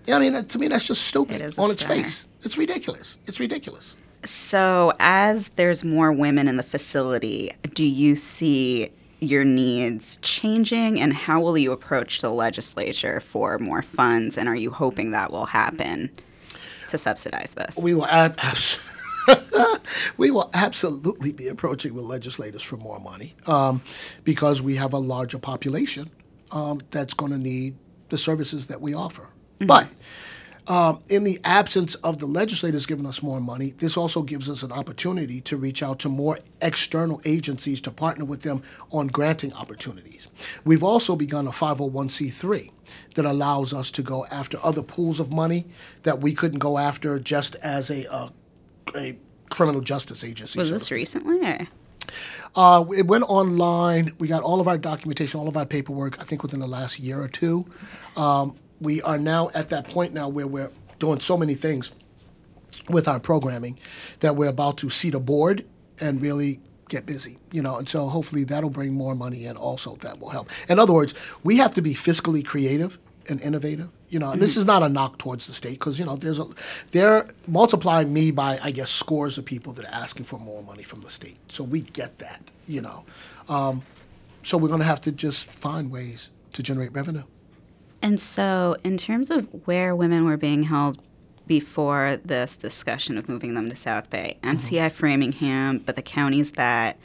Yeah, 0.05 0.17
I 0.17 0.19
mean, 0.19 0.45
to 0.45 0.59
me, 0.59 0.67
that's 0.67 0.87
just 0.87 1.07
stupid 1.07 1.41
It 1.41 1.57
on 1.57 1.71
its 1.71 1.83
face. 1.83 2.27
It's 2.41 2.57
ridiculous. 2.57 3.17
It's 3.25 3.39
ridiculous. 3.39 3.97
So, 4.25 4.93
as 4.99 5.49
there's 5.49 5.83
more 5.83 6.11
women 6.11 6.47
in 6.47 6.57
the 6.57 6.63
facility, 6.63 7.51
do 7.73 7.83
you 7.83 8.15
see 8.15 8.91
your 9.19 9.43
needs 9.43 10.17
changing 10.17 10.99
and 10.99 11.13
how 11.13 11.41
will 11.41 11.57
you 11.57 11.71
approach 11.71 12.21
the 12.21 12.29
legislature 12.29 13.19
for 13.19 13.57
more 13.57 13.81
funds 13.81 14.37
and 14.37 14.49
are 14.49 14.55
you 14.55 14.69
hoping 14.69 15.11
that 15.11 15.31
will 15.31 15.45
happen 15.45 16.09
to 16.89 16.97
subsidize 16.97 17.53
this? 17.53 17.75
We 17.77 17.93
will 17.93 18.05
ab- 18.05 18.37
we 20.17 20.31
will 20.31 20.49
absolutely 20.53 21.31
be 21.31 21.47
approaching 21.47 21.95
the 21.95 22.01
legislators 22.01 22.63
for 22.63 22.77
more 22.77 22.99
money 22.99 23.33
um, 23.47 23.81
because 24.23 24.61
we 24.61 24.75
have 24.75 24.93
a 24.93 24.99
larger 24.99 25.39
population 25.39 26.09
um, 26.51 26.81
that's 26.91 27.13
going 27.13 27.31
to 27.31 27.37
need 27.37 27.75
the 28.09 28.17
services 28.17 28.67
that 28.67 28.81
we 28.81 28.93
offer. 28.93 29.29
But 29.67 29.89
um, 30.67 31.01
in 31.09 31.23
the 31.23 31.39
absence 31.43 31.95
of 31.95 32.19
the 32.19 32.25
legislators 32.25 32.85
giving 32.85 33.05
us 33.05 33.21
more 33.21 33.41
money, 33.41 33.71
this 33.71 33.97
also 33.97 34.21
gives 34.21 34.49
us 34.49 34.63
an 34.63 34.71
opportunity 34.71 35.41
to 35.41 35.57
reach 35.57 35.83
out 35.83 35.99
to 35.99 36.09
more 36.09 36.39
external 36.61 37.21
agencies 37.25 37.81
to 37.81 37.91
partner 37.91 38.23
with 38.23 38.43
them 38.43 38.63
on 38.91 39.07
granting 39.07 39.53
opportunities. 39.53 40.29
We've 40.63 40.83
also 40.83 41.15
begun 41.15 41.47
a 41.47 41.51
501c3 41.51 42.71
that 43.15 43.25
allows 43.25 43.73
us 43.73 43.91
to 43.91 44.01
go 44.01 44.25
after 44.27 44.57
other 44.63 44.81
pools 44.81 45.19
of 45.19 45.31
money 45.31 45.65
that 46.03 46.21
we 46.21 46.33
couldn't 46.33 46.59
go 46.59 46.77
after 46.77 47.19
just 47.19 47.55
as 47.55 47.89
a 47.89 48.11
uh, 48.11 48.29
a 48.95 49.17
criminal 49.49 49.81
justice 49.81 50.23
agency. 50.23 50.59
Was 50.59 50.71
this 50.71 50.91
recently? 50.91 51.39
Or? 51.41 51.67
Uh, 52.55 52.85
it 52.95 53.07
went 53.07 53.23
online. 53.27 54.11
We 54.19 54.27
got 54.27 54.43
all 54.43 54.59
of 54.59 54.67
our 54.67 54.77
documentation, 54.77 55.39
all 55.39 55.47
of 55.47 55.57
our 55.57 55.65
paperwork. 55.65 56.19
I 56.19 56.23
think 56.23 56.43
within 56.43 56.59
the 56.59 56.67
last 56.67 56.99
year 56.99 57.21
or 57.21 57.27
two. 57.27 57.65
Um, 58.15 58.55
we 58.83 59.01
are 59.01 59.17
now 59.17 59.49
at 59.55 59.69
that 59.69 59.87
point 59.87 60.13
now 60.13 60.27
where 60.29 60.47
we're 60.47 60.71
doing 60.99 61.19
so 61.19 61.37
many 61.37 61.55
things 61.55 61.93
with 62.89 63.07
our 63.07 63.19
programming 63.19 63.79
that 64.19 64.35
we're 64.35 64.49
about 64.49 64.77
to 64.77 64.89
seat 64.89 65.13
a 65.13 65.19
board 65.19 65.65
and 65.99 66.21
really 66.21 66.59
get 66.89 67.05
busy. 67.05 67.37
You 67.51 67.61
know, 67.61 67.77
and 67.77 67.87
so 67.87 68.07
hopefully 68.07 68.43
that'll 68.43 68.69
bring 68.69 68.93
more 68.93 69.15
money 69.15 69.45
in. 69.45 69.57
Also, 69.57 69.95
that 69.97 70.19
will 70.19 70.29
help. 70.29 70.49
In 70.69 70.79
other 70.79 70.93
words, 70.93 71.15
we 71.43 71.57
have 71.57 71.73
to 71.75 71.81
be 71.81 71.93
fiscally 71.93 72.45
creative 72.45 72.99
and 73.29 73.41
innovative. 73.41 73.89
You 74.09 74.19
know, 74.19 74.31
and 74.31 74.41
this 74.41 74.57
is 74.57 74.65
not 74.65 74.83
a 74.83 74.89
knock 74.89 75.17
towards 75.17 75.47
the 75.47 75.53
state 75.53 75.79
because 75.79 75.97
you 75.97 76.05
know 76.05 76.15
there's 76.15 76.39
a 76.39 76.45
they're 76.91 77.27
multiplying 77.47 78.13
me 78.13 78.31
by 78.31 78.59
I 78.61 78.71
guess 78.71 78.91
scores 78.91 79.37
of 79.37 79.45
people 79.45 79.73
that 79.73 79.85
are 79.85 79.93
asking 79.93 80.25
for 80.25 80.39
more 80.39 80.61
money 80.61 80.83
from 80.83 81.01
the 81.01 81.09
state. 81.09 81.37
So 81.51 81.63
we 81.63 81.81
get 81.81 82.19
that. 82.19 82.51
You 82.67 82.81
know, 82.81 83.05
um, 83.49 83.81
so 84.43 84.57
we're 84.57 84.67
going 84.67 84.81
to 84.81 84.85
have 84.85 85.01
to 85.01 85.11
just 85.11 85.47
find 85.47 85.89
ways 85.89 86.29
to 86.53 86.61
generate 86.61 86.93
revenue. 86.93 87.23
And 88.03 88.19
so, 88.19 88.75
in 88.83 88.97
terms 88.97 89.31
of 89.31 89.47
where 89.65 89.95
women 89.95 90.25
were 90.25 90.35
being 90.35 90.63
held 90.63 91.01
before 91.47 92.19
this 92.23 92.57
discussion 92.57 93.17
of 93.17 93.29
moving 93.29 93.53
them 93.53 93.69
to 93.69 93.75
South 93.75 94.09
Bay, 94.09 94.37
uh-huh. 94.43 94.55
MCI 94.55 94.91
Framingham, 94.91 95.79
but 95.79 95.95
the 95.95 96.01
counties 96.01 96.51
that 96.51 96.97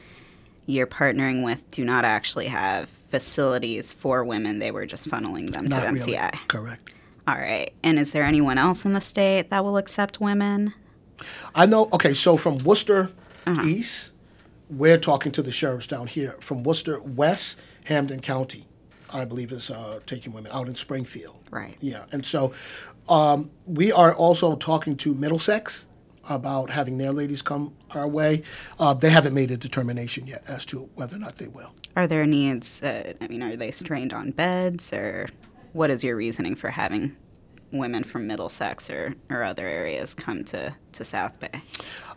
you're 0.67 0.89
partnering 0.89 1.45
with 1.45 1.71
do 1.71 1.85
not 1.85 2.05
actually 2.05 2.49
have 2.49 2.89
facilities 2.89 3.93
for 3.93 4.25
women. 4.25 4.59
They 4.59 4.73
were 4.73 4.87
just 4.87 5.09
funneling 5.09 5.51
them 5.51 5.67
Not 5.67 5.83
to 5.83 5.93
really. 5.93 6.13
MCI. 6.15 6.49
Correct. 6.49 6.93
All 7.29 7.37
right. 7.37 7.73
And 7.83 7.99
is 7.99 8.13
there 8.13 8.25
anyone 8.25 8.59
else 8.59 8.85
in 8.85 8.93
the 8.93 9.01
state 9.01 9.51
that 9.51 9.65
will 9.65 9.77
accept 9.77 10.21
women? 10.21 10.75
I 11.55 11.67
know. 11.67 11.89
Okay, 11.93 12.13
so 12.13 12.37
from 12.37 12.59
Worcester 12.59 13.13
uh-huh. 13.47 13.63
East, 13.65 14.13
we're 14.69 14.99
talking 14.99 15.33
to 15.33 15.43
the 15.43 15.53
sheriffs 15.53 15.87
down 15.87 16.07
here. 16.07 16.37
From 16.41 16.63
Worcester 16.65 17.01
West, 17.01 17.61
Hampden 17.85 18.21
County, 18.21 18.68
I 19.13 19.25
believe 19.25 19.53
is 19.53 19.71
uh, 19.71 20.01
taking 20.07 20.33
women 20.33 20.53
out 20.53 20.69
in 20.69 20.75
Springfield. 20.75 21.37
Right. 21.51 21.77
Yeah, 21.81 22.05
and 22.13 22.25
so 22.25 22.53
um, 23.09 23.51
we 23.67 23.91
are 23.93 24.15
also 24.15 24.57
talking 24.57 24.97
to 24.99 25.15
Middlesex 25.15 25.87
about 26.29 26.71
having 26.71 26.99
their 26.99 27.13
ladies 27.13 27.43
come 27.43 27.75
our 27.93 28.07
way. 28.07 28.43
Uh, 28.79 28.93
they 28.95 29.11
haven't 29.11 29.35
made 29.35 29.51
a 29.51 29.57
determination 29.57 30.27
yet 30.27 30.45
as 30.47 30.67
to 30.67 30.91
whether 30.95 31.17
or 31.17 31.21
not 31.21 31.37
they 31.37 31.49
will. 31.49 31.73
Are 31.97 32.07
there 32.07 32.27
needs? 32.27 32.83
Uh, 32.83 33.15
I 33.21 33.29
mean, 33.29 33.43
are 33.43 33.57
they 33.57 33.71
strained 33.71 34.13
on 34.13 34.31
beds, 34.33 34.93
or 34.93 35.29
what 35.73 35.91
is 35.91 36.05
your 36.05 36.17
reasoning 36.17 36.55
for 36.55 36.71
having 36.71 37.17
women 37.73 38.05
from 38.05 38.27
Middlesex 38.27 38.91
or, 38.91 39.15
or 39.29 39.43
other 39.43 39.67
areas 39.67 40.15
come 40.15 40.45
to, 40.45 40.75
to 40.93 41.05
South 41.05 41.39
Bay? 41.41 41.63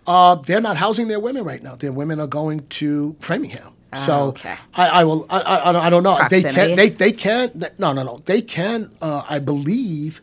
Uh, 0.05 0.35
they're 0.35 0.61
not 0.61 0.77
housing 0.77 1.07
their 1.07 1.19
women 1.19 1.43
right 1.43 1.61
now. 1.63 1.75
Their 1.75 1.91
women 1.91 2.19
are 2.19 2.27
going 2.27 2.67
to 2.67 3.15
Framingham. 3.19 3.75
So 3.93 4.13
Ah, 4.13 4.21
okay. 4.27 4.55
I, 4.75 4.87
I 4.87 5.03
will. 5.03 5.25
I, 5.29 5.39
I, 5.41 5.87
I 5.87 5.89
don't 5.89 6.03
know. 6.03 6.17
They 6.29 6.41
can. 6.41 6.75
They 6.75 6.89
they 6.89 7.11
can. 7.11 7.51
No, 7.77 7.91
no, 7.93 8.03
no. 8.03 8.17
They 8.25 8.41
can. 8.41 8.91
Uh, 9.01 9.23
I 9.29 9.39
believe 9.39 10.21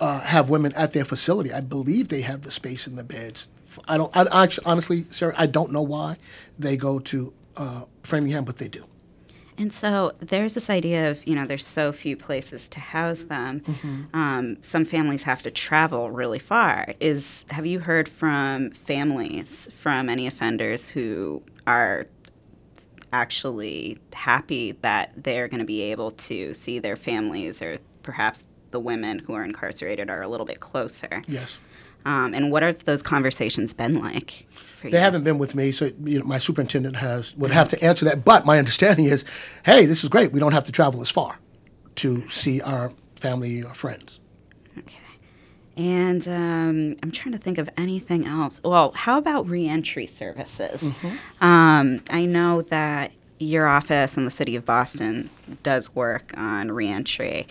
uh, 0.00 0.20
have 0.20 0.48
women 0.50 0.72
at 0.74 0.92
their 0.92 1.04
facility. 1.04 1.52
I 1.52 1.60
believe 1.60 2.08
they 2.08 2.22
have 2.22 2.42
the 2.42 2.50
space 2.50 2.86
in 2.86 2.96
the 2.96 3.04
beds. 3.04 3.48
I 3.88 3.96
don't. 3.96 4.14
I, 4.16 4.44
actually, 4.44 4.66
honestly, 4.66 5.06
Sarah, 5.10 5.34
I 5.36 5.46
don't 5.46 5.72
know 5.72 5.82
why 5.82 6.16
they 6.58 6.76
go 6.76 6.98
to 7.00 7.32
uh, 7.56 7.82
Framingham, 8.02 8.44
but 8.44 8.56
they 8.58 8.68
do. 8.68 8.84
And 9.58 9.72
so 9.72 10.12
there's 10.18 10.54
this 10.54 10.70
idea 10.70 11.10
of, 11.10 11.24
you 11.26 11.34
know, 11.34 11.44
there's 11.44 11.66
so 11.66 11.92
few 11.92 12.16
places 12.16 12.70
to 12.70 12.80
house 12.80 13.22
them. 13.24 13.60
Um, 14.14 14.56
some 14.62 14.84
families 14.86 15.24
have 15.24 15.42
to 15.42 15.50
travel 15.50 16.10
really 16.10 16.38
far. 16.38 16.94
Is 17.00 17.44
have 17.50 17.66
you 17.66 17.80
heard 17.80 18.08
from 18.08 18.70
families 18.70 19.68
from 19.76 20.08
any 20.08 20.26
offenders 20.26 20.88
who 20.90 21.42
are 21.66 22.06
actually 23.12 23.98
happy 24.12 24.72
that 24.82 25.12
they're 25.16 25.48
going 25.48 25.60
to 25.60 25.66
be 25.66 25.82
able 25.82 26.10
to 26.12 26.54
see 26.54 26.78
their 26.78 26.96
families 26.96 27.60
or 27.62 27.78
perhaps 28.02 28.44
the 28.70 28.80
women 28.80 29.18
who 29.20 29.34
are 29.34 29.44
incarcerated 29.44 30.08
are 30.10 30.22
a 30.22 30.28
little 30.28 30.46
bit 30.46 30.60
closer? 30.60 31.22
Yes. 31.28 31.58
Um, 32.04 32.34
and 32.34 32.50
what 32.50 32.62
have 32.62 32.84
those 32.84 33.02
conversations 33.02 33.72
been 33.72 34.00
like 34.00 34.46
for 34.76 34.90
They 34.90 34.96
you? 34.96 35.02
haven't 35.02 35.22
been 35.24 35.38
with 35.38 35.54
me, 35.54 35.70
so 35.70 35.90
you 36.04 36.18
know, 36.18 36.24
my 36.24 36.38
superintendent 36.38 36.96
has 36.96 37.36
would 37.36 37.52
have 37.52 37.68
to 37.68 37.84
answer 37.84 38.04
that. 38.06 38.24
But 38.24 38.44
my 38.44 38.58
understanding 38.58 39.04
is, 39.04 39.24
hey, 39.64 39.86
this 39.86 40.02
is 40.02 40.08
great. 40.08 40.32
We 40.32 40.40
don't 40.40 40.52
have 40.52 40.64
to 40.64 40.72
travel 40.72 41.00
as 41.00 41.10
far 41.10 41.38
to 41.96 42.28
see 42.28 42.60
our 42.60 42.92
family 43.14 43.62
or 43.62 43.74
friends. 43.74 44.18
And 45.76 46.26
um, 46.28 46.96
I'm 47.02 47.10
trying 47.10 47.32
to 47.32 47.38
think 47.38 47.56
of 47.58 47.70
anything 47.76 48.26
else. 48.26 48.60
Well, 48.62 48.92
how 48.92 49.16
about 49.18 49.48
reentry 49.48 50.06
services? 50.06 50.92
Um, 51.40 52.02
I 52.10 52.26
know 52.26 52.62
that 52.62 53.12
your 53.38 53.66
office 53.66 54.16
in 54.16 54.24
the 54.24 54.30
city 54.30 54.54
of 54.54 54.64
Boston 54.64 55.30
does 55.62 55.94
work 55.94 56.32
on 56.36 56.70
reentry. 56.70 57.46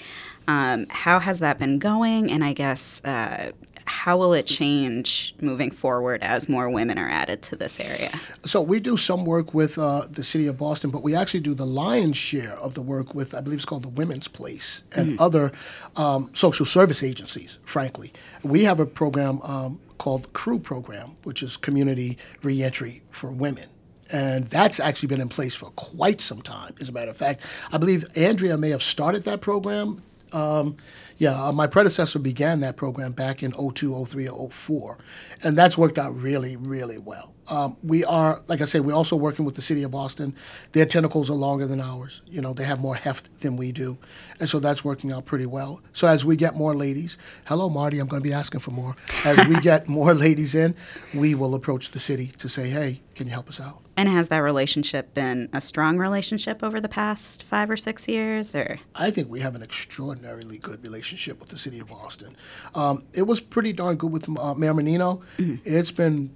Um, 0.47 0.85
how 0.89 1.19
has 1.19 1.39
that 1.39 1.57
been 1.59 1.79
going? 1.79 2.31
And 2.31 2.43
I 2.43 2.53
guess 2.53 3.03
uh, 3.03 3.51
how 3.91 4.17
will 4.17 4.31
it 4.31 4.47
change 4.47 5.35
moving 5.41 5.69
forward 5.69 6.23
as 6.23 6.47
more 6.47 6.69
women 6.69 6.97
are 6.97 7.09
added 7.09 7.41
to 7.43 7.57
this 7.57 7.77
area? 7.79 8.09
So 8.45 8.61
we 8.61 8.79
do 8.79 8.95
some 8.95 9.25
work 9.25 9.53
with 9.53 9.77
uh, 9.77 10.07
the 10.09 10.23
city 10.23 10.47
of 10.47 10.57
Boston, 10.57 10.91
but 10.91 11.03
we 11.03 11.13
actually 11.13 11.41
do 11.41 11.53
the 11.53 11.65
lion's 11.65 12.15
share 12.15 12.53
of 12.53 12.73
the 12.73 12.81
work 12.81 13.13
with, 13.13 13.35
I 13.35 13.41
believe 13.41 13.57
it's 13.57 13.65
called 13.65 13.83
the 13.83 13.89
Women's 13.89 14.29
Place 14.29 14.83
and 14.95 15.19
other 15.19 15.51
um, 15.97 16.29
social 16.33 16.65
service 16.65 17.03
agencies, 17.03 17.59
frankly. 17.65 18.13
We 18.43 18.63
have 18.63 18.79
a 18.79 18.85
program 18.85 19.41
um, 19.41 19.79
called 19.97 20.23
the 20.23 20.29
CREW 20.29 20.63
program, 20.63 21.17
which 21.23 21.43
is 21.43 21.57
Community 21.57 22.17
Reentry 22.41 23.03
for 23.11 23.29
Women. 23.29 23.67
And 24.11 24.47
that's 24.47 24.79
actually 24.79 25.07
been 25.07 25.21
in 25.21 25.29
place 25.29 25.53
for 25.53 25.69
quite 25.71 26.21
some 26.21 26.41
time, 26.41 26.75
as 26.79 26.89
a 26.89 26.91
matter 26.91 27.11
of 27.11 27.17
fact. 27.17 27.41
I 27.71 27.77
believe 27.77 28.05
Andrea 28.15 28.57
may 28.57 28.69
have 28.69 28.83
started 28.83 29.25
that 29.25 29.41
program. 29.41 30.01
Um, 30.33 30.77
yeah, 31.17 31.47
uh, 31.47 31.51
my 31.51 31.67
predecessor 31.67 32.19
began 32.19 32.61
that 32.61 32.77
program 32.77 33.11
back 33.11 33.43
in 33.43 33.51
02, 33.51 34.05
03, 34.05 34.27
or 34.27 34.49
04. 34.49 34.97
And 35.43 35.57
that's 35.57 35.77
worked 35.77 35.97
out 35.97 36.15
really, 36.15 36.55
really 36.55 36.97
well. 36.97 37.33
Um, 37.51 37.75
we 37.83 38.05
are, 38.05 38.41
like 38.47 38.61
I 38.61 38.65
say, 38.65 38.79
we're 38.79 38.95
also 38.95 39.17
working 39.17 39.43
with 39.43 39.55
the 39.55 39.61
city 39.61 39.83
of 39.83 39.91
Boston. 39.91 40.33
Their 40.71 40.85
tentacles 40.85 41.29
are 41.29 41.33
longer 41.35 41.67
than 41.67 41.81
ours. 41.81 42.21
You 42.25 42.39
know, 42.39 42.53
they 42.53 42.63
have 42.63 42.79
more 42.79 42.95
heft 42.95 43.41
than 43.41 43.57
we 43.57 43.73
do. 43.73 43.97
And 44.39 44.47
so 44.47 44.59
that's 44.59 44.85
working 44.85 45.11
out 45.11 45.25
pretty 45.25 45.45
well. 45.45 45.81
So 45.91 46.07
as 46.07 46.23
we 46.23 46.37
get 46.37 46.55
more 46.55 46.73
ladies, 46.73 47.17
hello, 47.47 47.69
Marty, 47.69 47.99
I'm 47.99 48.07
going 48.07 48.23
to 48.23 48.27
be 48.27 48.33
asking 48.33 48.61
for 48.61 48.71
more. 48.71 48.95
As 49.25 49.45
we 49.49 49.55
get 49.61 49.89
more 49.89 50.13
ladies 50.13 50.55
in, 50.55 50.75
we 51.13 51.35
will 51.35 51.53
approach 51.53 51.91
the 51.91 51.99
city 51.99 52.27
to 52.37 52.47
say, 52.47 52.69
hey, 52.69 53.01
can 53.15 53.27
you 53.27 53.33
help 53.33 53.49
us 53.49 53.59
out? 53.59 53.81
And 53.97 54.07
has 54.07 54.29
that 54.29 54.39
relationship 54.39 55.13
been 55.13 55.49
a 55.51 55.59
strong 55.59 55.97
relationship 55.97 56.63
over 56.63 56.79
the 56.79 56.89
past 56.89 57.43
five 57.43 57.69
or 57.69 57.75
six 57.75 58.07
years? 58.07 58.55
Or 58.55 58.79
I 58.95 59.11
think 59.11 59.29
we 59.29 59.41
have 59.41 59.55
an 59.55 59.61
extraordinarily 59.61 60.57
good 60.57 60.81
relationship 60.83 61.39
with 61.39 61.49
the 61.49 61.57
city 61.57 61.79
of 61.79 61.87
Boston. 61.87 62.37
Um, 62.73 63.03
it 63.13 63.23
was 63.23 63.41
pretty 63.41 63.73
darn 63.73 63.97
good 63.97 64.11
with 64.11 64.29
uh, 64.39 64.53
Mayor 64.55 64.73
Menino. 64.73 65.21
It's 65.37 65.91
been 65.91 66.35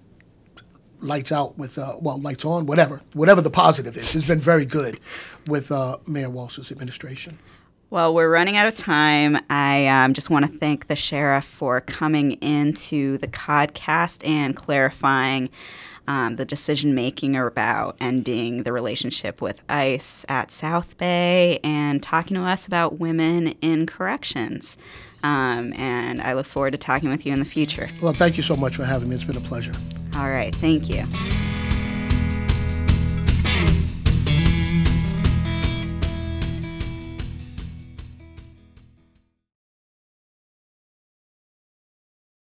lights 1.02 1.32
out 1.32 1.58
with, 1.58 1.78
uh, 1.78 1.98
well, 2.00 2.20
lights 2.20 2.46
on, 2.46 2.66
whatever, 2.66 3.02
whatever 3.14 3.42
the 3.42 3.50
positive 3.50 3.96
is. 3.98 4.16
It's 4.16 4.28
been 4.28 4.40
very 4.40 4.66
good 4.66 5.00
with 5.48 5.72
uh, 5.72 5.98
Mayor 6.08 6.30
Walsh's 6.30 6.72
administration. 6.72 7.40
Well, 7.90 8.14
we're 8.14 8.32
running 8.32 8.58
out 8.58 8.66
of 8.66 8.76
time. 8.76 9.38
I 9.50 9.88
um, 9.88 10.14
just 10.14 10.30
want 10.30 10.46
to 10.46 10.52
thank 10.52 10.88
the 10.88 10.96
sheriff 10.96 11.46
for 11.46 11.80
coming 11.80 12.34
into 12.34 13.18
the 13.20 13.28
podcast 13.28 14.28
and 14.28 14.56
clarifying 14.56 15.50
um, 16.08 16.36
the 16.36 16.46
decision 16.46 16.94
making 16.94 17.36
about 17.36 17.96
ending 18.00 18.64
the 18.64 18.74
relationship 18.74 19.42
with 19.42 19.64
ICE 19.70 20.26
at 20.28 20.52
South 20.52 20.98
Bay 20.98 21.60
and 21.64 22.02
talking 22.02 22.36
to 22.36 22.44
us 22.44 22.68
about 22.68 23.00
women 23.00 23.50
in 23.62 23.86
corrections. 23.86 24.78
Um, 25.26 25.74
and 25.74 26.22
I 26.22 26.34
look 26.34 26.46
forward 26.46 26.72
to 26.72 26.78
talking 26.78 27.10
with 27.10 27.26
you 27.26 27.34
in 27.34 27.40
the 27.40 27.46
future. 27.46 27.90
Well, 28.00 28.14
thank 28.14 28.38
you 28.38 28.44
so 28.44 28.56
much 28.56 28.76
for 28.76 28.86
having 28.86 29.10
me. 29.10 29.16
It's 29.16 29.24
been 29.24 29.36
a 29.36 29.42
pleasure. 29.42 29.74
All 30.16 30.30
right. 30.30 30.56
Thank 30.58 30.88
you. 30.88 31.04